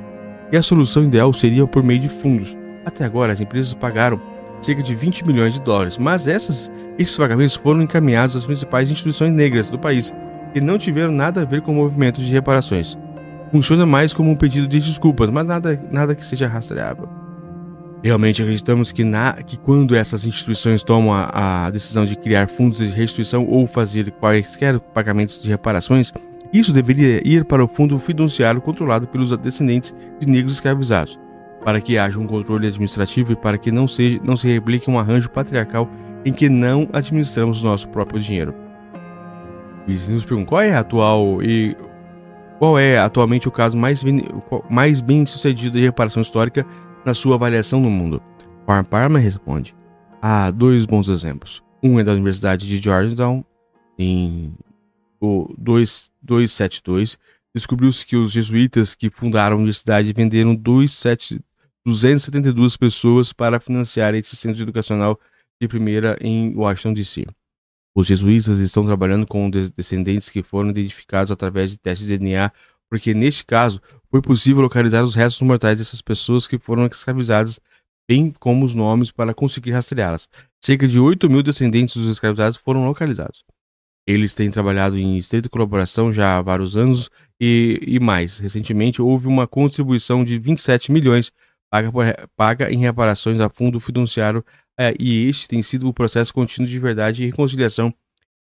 E 0.51 0.55
a 0.55 0.61
solução 0.61 1.03
ideal 1.03 1.33
seria 1.33 1.65
por 1.65 1.81
meio 1.81 1.99
de 1.99 2.07
fundos. 2.07 2.55
Até 2.85 3.03
agora, 3.03 3.33
as 3.33 3.41
empresas 3.41 3.73
pagaram 3.73 4.21
cerca 4.61 4.83
de 4.83 4.93
20 4.93 5.25
milhões 5.25 5.55
de 5.55 5.61
dólares, 5.61 5.97
mas 5.97 6.27
essas, 6.27 6.71
esses 6.99 7.17
pagamentos 7.17 7.55
foram 7.55 7.81
encaminhados 7.81 8.35
às 8.35 8.45
principais 8.45 8.91
instituições 8.91 9.33
negras 9.33 9.71
do 9.71 9.79
país 9.79 10.13
e 10.53 10.61
não 10.61 10.77
tiveram 10.77 11.11
nada 11.11 11.41
a 11.41 11.45
ver 11.45 11.61
com 11.61 11.71
o 11.71 11.75
movimento 11.75 12.21
de 12.21 12.31
reparações. 12.31 12.95
Funciona 13.51 13.85
mais 13.85 14.13
como 14.13 14.29
um 14.29 14.35
pedido 14.35 14.67
de 14.67 14.79
desculpas, 14.79 15.31
mas 15.31 15.47
nada, 15.47 15.81
nada 15.89 16.13
que 16.13 16.23
seja 16.23 16.47
rastreável. 16.47 17.09
Realmente 18.03 18.41
acreditamos 18.41 18.91
que, 18.91 19.03
na, 19.03 19.33
que 19.33 19.57
quando 19.57 19.95
essas 19.95 20.23
instituições 20.25 20.83
tomam 20.83 21.13
a, 21.13 21.65
a, 21.65 21.69
decisão 21.69 22.05
de 22.05 22.15
criar 22.15 22.47
fundos 22.47 22.77
de 22.77 22.89
restituição 22.89 23.45
ou 23.47 23.65
fazer 23.65 24.11
quaisquer 24.11 24.79
pagamentos 24.79 25.39
de 25.39 25.49
reparações, 25.49 26.13
isso 26.53 26.71
deveria 26.71 27.27
ir 27.27 27.43
para 27.43 27.63
o 27.63 27.67
fundo 27.67 27.97
fiduciário 27.97 28.61
controlado 28.61 29.07
pelos 29.07 29.35
descendentes 29.37 29.93
de 30.19 30.27
negros 30.27 30.53
escravizados, 30.53 31.19
para 31.65 31.81
que 31.81 31.97
haja 31.97 32.19
um 32.19 32.27
controle 32.27 32.67
administrativo 32.67 33.33
e 33.33 33.35
para 33.35 33.57
que 33.57 33.71
não, 33.71 33.87
seja, 33.87 34.19
não 34.23 34.37
se 34.37 34.47
replique 34.47 34.89
um 34.89 34.99
arranjo 34.99 35.29
patriarcal 35.29 35.89
em 36.23 36.31
que 36.31 36.49
não 36.49 36.87
administramos 36.93 37.63
nosso 37.63 37.89
próprio 37.89 38.19
dinheiro. 38.19 38.53
Luiz 39.87 40.07
nos 40.07 40.25
pergunta 40.25 40.49
qual 40.49 40.61
é 40.61 40.75
atual 40.75 41.41
e 41.41 41.75
qual 42.59 42.77
é 42.77 42.97
atualmente 42.97 43.47
o 43.47 43.51
caso 43.51 43.77
mais 43.77 44.03
mais 44.69 44.99
bem 44.99 45.25
sucedido 45.25 45.77
de 45.77 45.83
reparação 45.83 46.21
histórica 46.21 46.65
na 47.07 47.13
sua 47.13 47.35
avaliação 47.35 47.79
no 47.79 47.89
mundo? 47.89 48.21
Parma 48.89 49.17
responde: 49.17 49.73
Há 50.21 50.51
dois 50.51 50.85
bons 50.85 51.07
exemplos. 51.07 51.63
Um 51.81 51.97
é 51.99 52.03
da 52.03 52.11
Universidade 52.11 52.67
de 52.67 52.79
Georgetown, 52.79 53.45
em 53.97 54.53
272. 55.57 57.17
Descobriu-se 57.55 58.05
que 58.05 58.17
os 58.17 58.33
jesuítas 58.33 58.93
que 58.93 59.09
fundaram 59.09 59.55
a 59.55 59.57
universidade 59.57 60.11
venderam 60.11 60.53
272 60.53 62.75
pessoas 62.75 63.31
para 63.31 63.57
financiar 63.59 64.13
esse 64.13 64.35
centro 64.35 64.61
educacional 64.61 65.17
de 65.61 65.67
primeira 65.67 66.17
em 66.19 66.53
Washington, 66.55 66.93
D.C. 66.93 67.25
Os 67.95 68.07
jesuítas 68.07 68.59
estão 68.59 68.85
trabalhando 68.85 69.25
com 69.25 69.49
descendentes 69.49 70.29
que 70.29 70.43
foram 70.43 70.71
identificados 70.71 71.31
através 71.31 71.71
de 71.71 71.79
testes 71.79 72.05
de 72.05 72.17
DNA, 72.17 72.51
porque 72.89 73.13
neste 73.13 73.45
caso 73.45 73.81
foi 74.09 74.21
possível 74.21 74.61
localizar 74.61 75.03
os 75.03 75.15
restos 75.15 75.41
mortais 75.41 75.77
dessas 75.77 76.01
pessoas 76.01 76.47
que 76.47 76.57
foram 76.57 76.85
escravizadas, 76.85 77.59
bem 78.09 78.33
como 78.39 78.65
os 78.65 78.73
nomes 78.73 79.11
para 79.11 79.33
conseguir 79.33 79.71
rastreá-las. 79.71 80.29
Cerca 80.63 80.87
de 80.87 80.99
8 80.99 81.29
mil 81.29 81.43
descendentes 81.43 81.97
dos 81.97 82.07
escravizados 82.07 82.57
foram 82.57 82.85
localizados. 82.85 83.43
Eles 84.07 84.33
têm 84.33 84.49
trabalhado 84.49 84.97
em 84.97 85.17
estreita 85.17 85.49
colaboração 85.49 86.13
já 86.13 86.37
há 86.37 86.41
vários 86.41 86.77
anos 86.77 87.09
e, 87.41 87.79
e 87.85 87.99
mais. 87.99 88.39
Recentemente 88.39 89.01
houve 89.01 89.27
uma 89.27 89.45
contribuição 89.45 90.23
de 90.23 90.39
27 90.39 90.91
milhões 90.93 91.31
paga, 91.69 91.91
por, 91.91 92.05
paga 92.35 92.71
em 92.71 92.79
reparações 92.79 93.39
a 93.41 93.49
fundo 93.49 93.79
fiduciário 93.79 94.43
é, 94.79 94.93
e 94.99 95.27
este 95.27 95.47
tem 95.47 95.61
sido 95.61 95.87
o 95.87 95.93
processo 95.93 96.33
contínuo 96.33 96.69
de 96.69 96.79
verdade 96.79 97.23
e 97.23 97.25
reconciliação 97.25 97.93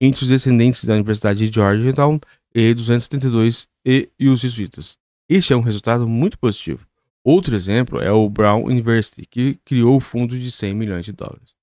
entre 0.01 0.25
os 0.25 0.31
descendentes 0.31 0.85
da 0.85 0.95
Universidade 0.95 1.49
de 1.49 1.55
Georgetown 1.55 2.19
e 2.55 2.75
272 2.75 3.69
e, 3.85 4.09
e 4.19 4.29
os 4.29 4.41
jesuítas. 4.41 4.99
Este 5.29 5.53
é 5.53 5.57
um 5.57 5.61
resultado 5.61 6.07
muito 6.07 6.39
positivo. 6.39 6.87
Outro 7.25 7.55
exemplo 7.55 8.01
é 8.01 8.13
o 8.13 8.29
Brown 8.29 8.65
University, 8.65 9.27
que 9.27 9.59
criou 9.65 9.97
o 9.97 10.01
fundo 10.01 10.39
de 10.39 10.51
100 10.51 10.75
milhões 10.75 11.07
de 11.07 11.13
dólares. 11.13 11.55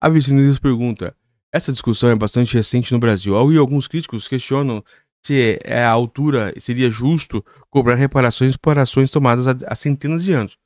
A 0.00 0.08
Vicinides 0.08 0.58
pergunta: 0.58 1.14
essa 1.52 1.72
discussão 1.72 2.10
é 2.10 2.16
bastante 2.16 2.54
recente 2.54 2.92
no 2.92 2.98
Brasil, 2.98 3.52
e 3.52 3.56
alguns 3.56 3.86
críticos 3.86 4.26
questionam 4.26 4.82
se 5.24 5.58
é 5.64 5.82
a 5.82 5.90
altura 5.90 6.52
seria 6.58 6.90
justo 6.90 7.44
cobrar 7.70 7.94
reparações 7.94 8.56
por 8.56 8.78
ações 8.78 9.10
tomadas 9.10 9.46
há 9.46 9.74
centenas 9.74 10.24
de 10.24 10.32
anos, 10.32 10.56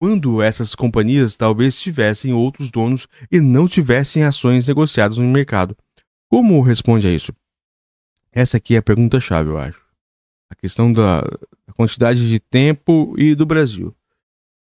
quando 0.00 0.42
essas 0.42 0.74
companhias 0.74 1.36
talvez 1.36 1.76
tivessem 1.76 2.32
outros 2.32 2.70
donos 2.70 3.06
e 3.30 3.40
não 3.40 3.66
tivessem 3.66 4.24
ações 4.24 4.66
negociadas 4.66 5.18
no 5.18 5.24
mercado. 5.24 5.76
Como 6.28 6.60
responde 6.62 7.06
a 7.06 7.10
isso? 7.10 7.32
Essa 8.32 8.56
aqui 8.56 8.74
é 8.74 8.78
a 8.78 8.82
pergunta-chave, 8.82 9.50
eu 9.50 9.58
acho. 9.58 9.80
A 10.50 10.54
questão 10.54 10.92
da 10.92 11.22
quantidade 11.72 12.28
de 12.28 12.38
tempo 12.38 13.14
e 13.18 13.34
do 13.34 13.46
Brasil. 13.46 13.94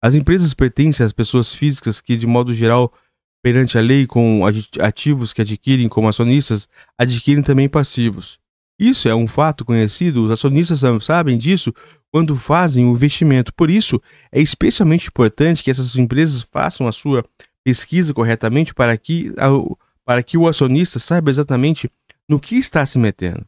As 0.02 0.16
empresas 0.16 0.54
pertencem 0.54 1.06
às 1.06 1.14
pessoas 1.14 1.54
físicas 1.54 2.00
que, 2.00 2.16
de 2.16 2.26
modo 2.26 2.54
geral, 2.54 2.94
perante 3.42 3.78
a 3.78 3.82
lei 3.82 4.06
com 4.06 4.42
ativos 4.82 5.34
que 5.34 5.42
adquirem 5.42 5.90
como 5.90 6.08
acionistas, 6.08 6.68
adquirem 6.98 7.44
também 7.44 7.68
passivos. 7.68 8.40
Isso 8.80 9.10
é 9.10 9.16
um 9.16 9.28
fato 9.28 9.66
conhecido, 9.66 10.26
os 10.26 10.32
acionistas 10.32 10.82
sabem 11.04 11.38
disso 11.38 11.74
quando 12.12 12.38
fazem 12.38 12.86
o 12.86 12.92
investimento. 12.92 13.54
Por 13.54 13.70
isso, 13.70 14.02
é 14.32 14.42
especialmente 14.42 15.08
importante 15.08 15.64
que 15.64 15.70
essas 15.70 15.98
empresas 15.98 16.44
façam 16.44 16.88
a 16.88 16.92
sua 16.94 17.26
pesquisa 17.62 18.14
corretamente 18.14 18.74
para 18.74 18.98
que, 18.98 19.34
para 20.06 20.24
que 20.24 20.38
o 20.38 20.48
acionista 20.48 20.98
saiba 20.98 21.30
exatamente 21.30 21.92
no 22.28 22.40
que 22.40 22.56
está 22.56 22.86
se 22.86 22.98
metendo. 22.98 23.46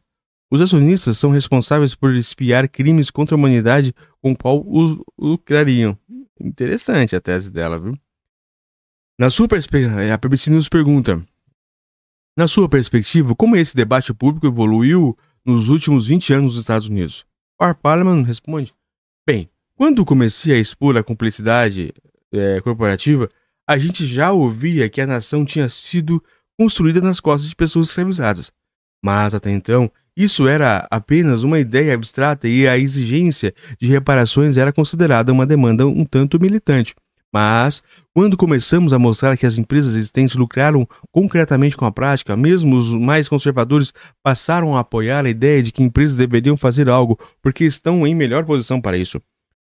Os 0.52 0.60
acionistas 0.60 1.16
são 1.16 1.30
responsáveis 1.30 1.94
por 1.94 2.14
espiar 2.14 2.68
crimes 2.68 3.10
contra 3.10 3.34
a 3.34 3.38
humanidade 3.38 3.94
com 4.20 4.36
qual 4.36 4.62
os 4.68 4.98
lucrariam. 5.18 5.96
Interessante 6.38 7.16
a 7.16 7.22
tese 7.22 7.50
dela, 7.50 7.78
viu? 7.80 7.98
Na 9.18 9.30
sua 9.30 9.48
perspectiva, 9.48 10.12
a 10.12 10.16
BBC 10.18 10.50
nos 10.50 10.68
pergunta: 10.68 11.26
Na 12.36 12.46
sua 12.46 12.68
perspectiva, 12.68 13.34
como 13.34 13.56
esse 13.56 13.74
debate 13.74 14.12
público 14.12 14.46
evoluiu 14.46 15.16
nos 15.42 15.68
últimos 15.70 16.08
20 16.08 16.34
anos 16.34 16.54
nos 16.54 16.62
Estados 16.62 16.86
Unidos? 16.86 17.24
Our 17.58 17.74
Parliament 17.74 18.26
responde: 18.26 18.74
Bem, 19.26 19.48
quando 19.74 20.04
comecei 20.04 20.54
a 20.54 20.58
expor 20.58 20.98
a 20.98 21.02
cumplicidade 21.02 21.94
é, 22.30 22.60
corporativa, 22.60 23.26
a 23.66 23.78
gente 23.78 24.06
já 24.06 24.32
ouvia 24.32 24.90
que 24.90 25.00
a 25.00 25.06
nação 25.06 25.46
tinha 25.46 25.70
sido 25.70 26.22
construída 26.58 27.00
nas 27.00 27.20
costas 27.20 27.48
de 27.48 27.56
pessoas 27.56 27.88
escravizadas. 27.88 28.52
Mas 29.02 29.34
até 29.34 29.50
então, 29.50 29.90
isso 30.16 30.46
era 30.46 30.86
apenas 30.90 31.42
uma 31.42 31.58
ideia 31.58 31.94
abstrata 31.94 32.46
e 32.46 32.68
a 32.68 32.76
exigência 32.76 33.54
de 33.80 33.88
reparações 33.88 34.56
era 34.56 34.72
considerada 34.72 35.32
uma 35.32 35.46
demanda 35.46 35.86
um 35.86 36.04
tanto 36.04 36.40
militante. 36.40 36.94
Mas, 37.34 37.82
quando 38.14 38.36
começamos 38.36 38.92
a 38.92 38.98
mostrar 38.98 39.38
que 39.38 39.46
as 39.46 39.56
empresas 39.56 39.94
existentes 39.94 40.36
lucraram 40.36 40.86
concretamente 41.10 41.76
com 41.78 41.86
a 41.86 41.92
prática, 41.92 42.36
mesmo 42.36 42.76
os 42.76 42.92
mais 42.92 43.26
conservadores 43.26 43.90
passaram 44.22 44.76
a 44.76 44.80
apoiar 44.80 45.24
a 45.24 45.30
ideia 45.30 45.62
de 45.62 45.72
que 45.72 45.82
empresas 45.82 46.14
deveriam 46.14 46.58
fazer 46.58 46.90
algo 46.90 47.18
porque 47.40 47.64
estão 47.64 48.06
em 48.06 48.14
melhor 48.14 48.44
posição 48.44 48.82
para 48.82 48.98
isso. 48.98 49.18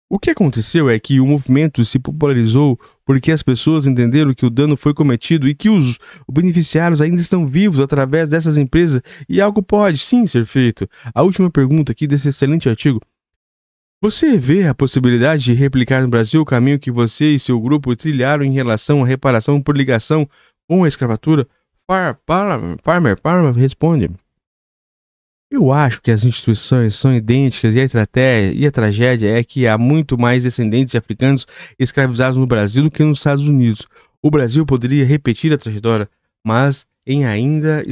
O 0.08 0.18
que 0.18 0.30
aconteceu 0.30 0.88
é 0.88 0.98
que 0.98 1.18
o 1.18 1.26
movimento 1.26 1.84
se 1.84 1.98
popularizou 1.98 2.78
porque 3.04 3.32
as 3.32 3.42
pessoas 3.42 3.86
entenderam 3.86 4.34
que 4.34 4.46
o 4.46 4.50
dano 4.50 4.76
foi 4.76 4.94
cometido 4.94 5.48
e 5.48 5.54
que 5.54 5.68
os 5.68 5.98
beneficiários 6.30 7.00
ainda 7.00 7.20
estão 7.20 7.46
vivos 7.46 7.80
através 7.80 8.28
dessas 8.28 8.56
empresas 8.56 9.00
e 9.28 9.40
algo 9.40 9.62
pode 9.62 9.98
sim 9.98 10.26
ser 10.26 10.46
feito. 10.46 10.88
A 11.14 11.22
última 11.22 11.50
pergunta 11.50 11.92
aqui 11.92 12.06
desse 12.06 12.28
excelente 12.28 12.68
artigo 12.68 13.00
você 14.04 14.36
vê 14.36 14.68
a 14.68 14.74
possibilidade 14.74 15.44
de 15.44 15.54
replicar 15.54 16.02
no 16.02 16.08
Brasil 16.08 16.42
o 16.42 16.44
caminho 16.44 16.78
que 16.78 16.90
você 16.90 17.24
e 17.36 17.38
seu 17.38 17.58
grupo 17.58 17.96
trilharam 17.96 18.44
em 18.44 18.52
relação 18.52 19.02
à 19.02 19.06
reparação 19.06 19.62
por 19.62 19.74
ligação 19.74 20.28
com 20.68 20.84
a 20.84 20.88
escravatura? 20.88 21.48
Far, 21.90 22.20
Farmer, 22.26 22.76
Farmer, 22.82 23.16
Farmer 23.18 23.54
responde. 23.54 24.10
Eu 25.54 25.72
acho 25.72 26.02
que 26.02 26.10
as 26.10 26.24
instituições 26.24 26.96
são 26.96 27.14
idênticas 27.14 27.76
e 27.76 27.80
a, 27.80 28.52
e 28.52 28.66
a 28.66 28.72
tragédia 28.72 29.38
é 29.38 29.44
que 29.44 29.68
há 29.68 29.78
muito 29.78 30.18
mais 30.18 30.42
descendentes 30.42 30.90
de 30.90 30.98
africanos 30.98 31.46
escravizados 31.78 32.36
no 32.36 32.44
Brasil 32.44 32.82
do 32.82 32.90
que 32.90 33.04
nos 33.04 33.18
Estados 33.18 33.46
Unidos. 33.46 33.86
O 34.20 34.32
Brasil 34.32 34.66
poderia 34.66 35.06
repetir 35.06 35.52
a 35.52 35.56
trajetória, 35.56 36.10
mas 36.44 36.84
em 37.06 37.24
ainda, 37.24 37.84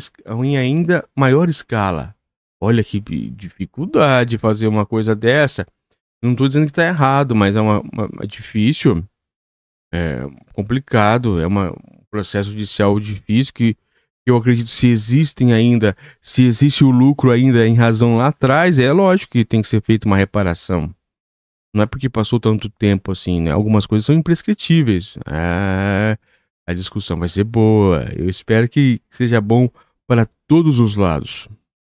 em 0.42 0.56
ainda 0.56 1.08
maior 1.16 1.48
escala. 1.48 2.16
Olha 2.60 2.82
que 2.82 3.00
dificuldade 3.30 4.38
fazer 4.38 4.66
uma 4.66 4.84
coisa 4.84 5.14
dessa. 5.14 5.64
Não 6.20 6.32
estou 6.32 6.48
dizendo 6.48 6.64
que 6.64 6.72
está 6.72 6.84
errado, 6.84 7.32
mas 7.32 7.54
é 7.54 7.60
uma, 7.60 7.80
uma, 7.92 8.06
uma 8.06 8.26
difícil, 8.26 9.04
é 9.94 10.26
complicado, 10.52 11.38
é 11.38 11.46
uma, 11.46 11.70
um 11.70 12.04
processo 12.10 12.50
judicial 12.50 12.98
difícil 12.98 13.54
que 13.54 13.76
eu 14.26 14.36
acredito 14.36 14.68
se 14.68 14.86
existem 14.86 15.52
ainda, 15.52 15.96
se 16.20 16.44
existe 16.44 16.84
o 16.84 16.90
lucro 16.90 17.30
ainda 17.30 17.66
em 17.66 17.74
razão 17.74 18.16
lá 18.16 18.28
atrás, 18.28 18.78
é 18.78 18.92
lógico 18.92 19.32
que 19.32 19.44
tem 19.44 19.60
que 19.60 19.68
ser 19.68 19.82
feita 19.82 20.06
uma 20.06 20.16
reparação. 20.16 20.94
Não 21.74 21.82
é 21.82 21.86
porque 21.86 22.08
passou 22.08 22.38
tanto 22.38 22.68
tempo 22.68 23.10
assim, 23.10 23.40
né? 23.40 23.50
Algumas 23.50 23.86
coisas 23.86 24.04
são 24.04 24.14
imprescritíveis. 24.14 25.16
É, 25.26 26.18
a 26.66 26.74
discussão 26.74 27.18
vai 27.18 27.28
ser 27.28 27.44
boa. 27.44 28.08
Eu 28.14 28.28
espero 28.28 28.68
que 28.68 29.00
seja 29.08 29.40
bom 29.40 29.68
para 30.06 30.26
todos 30.46 30.78
os 30.78 30.94
lados. 30.94 31.48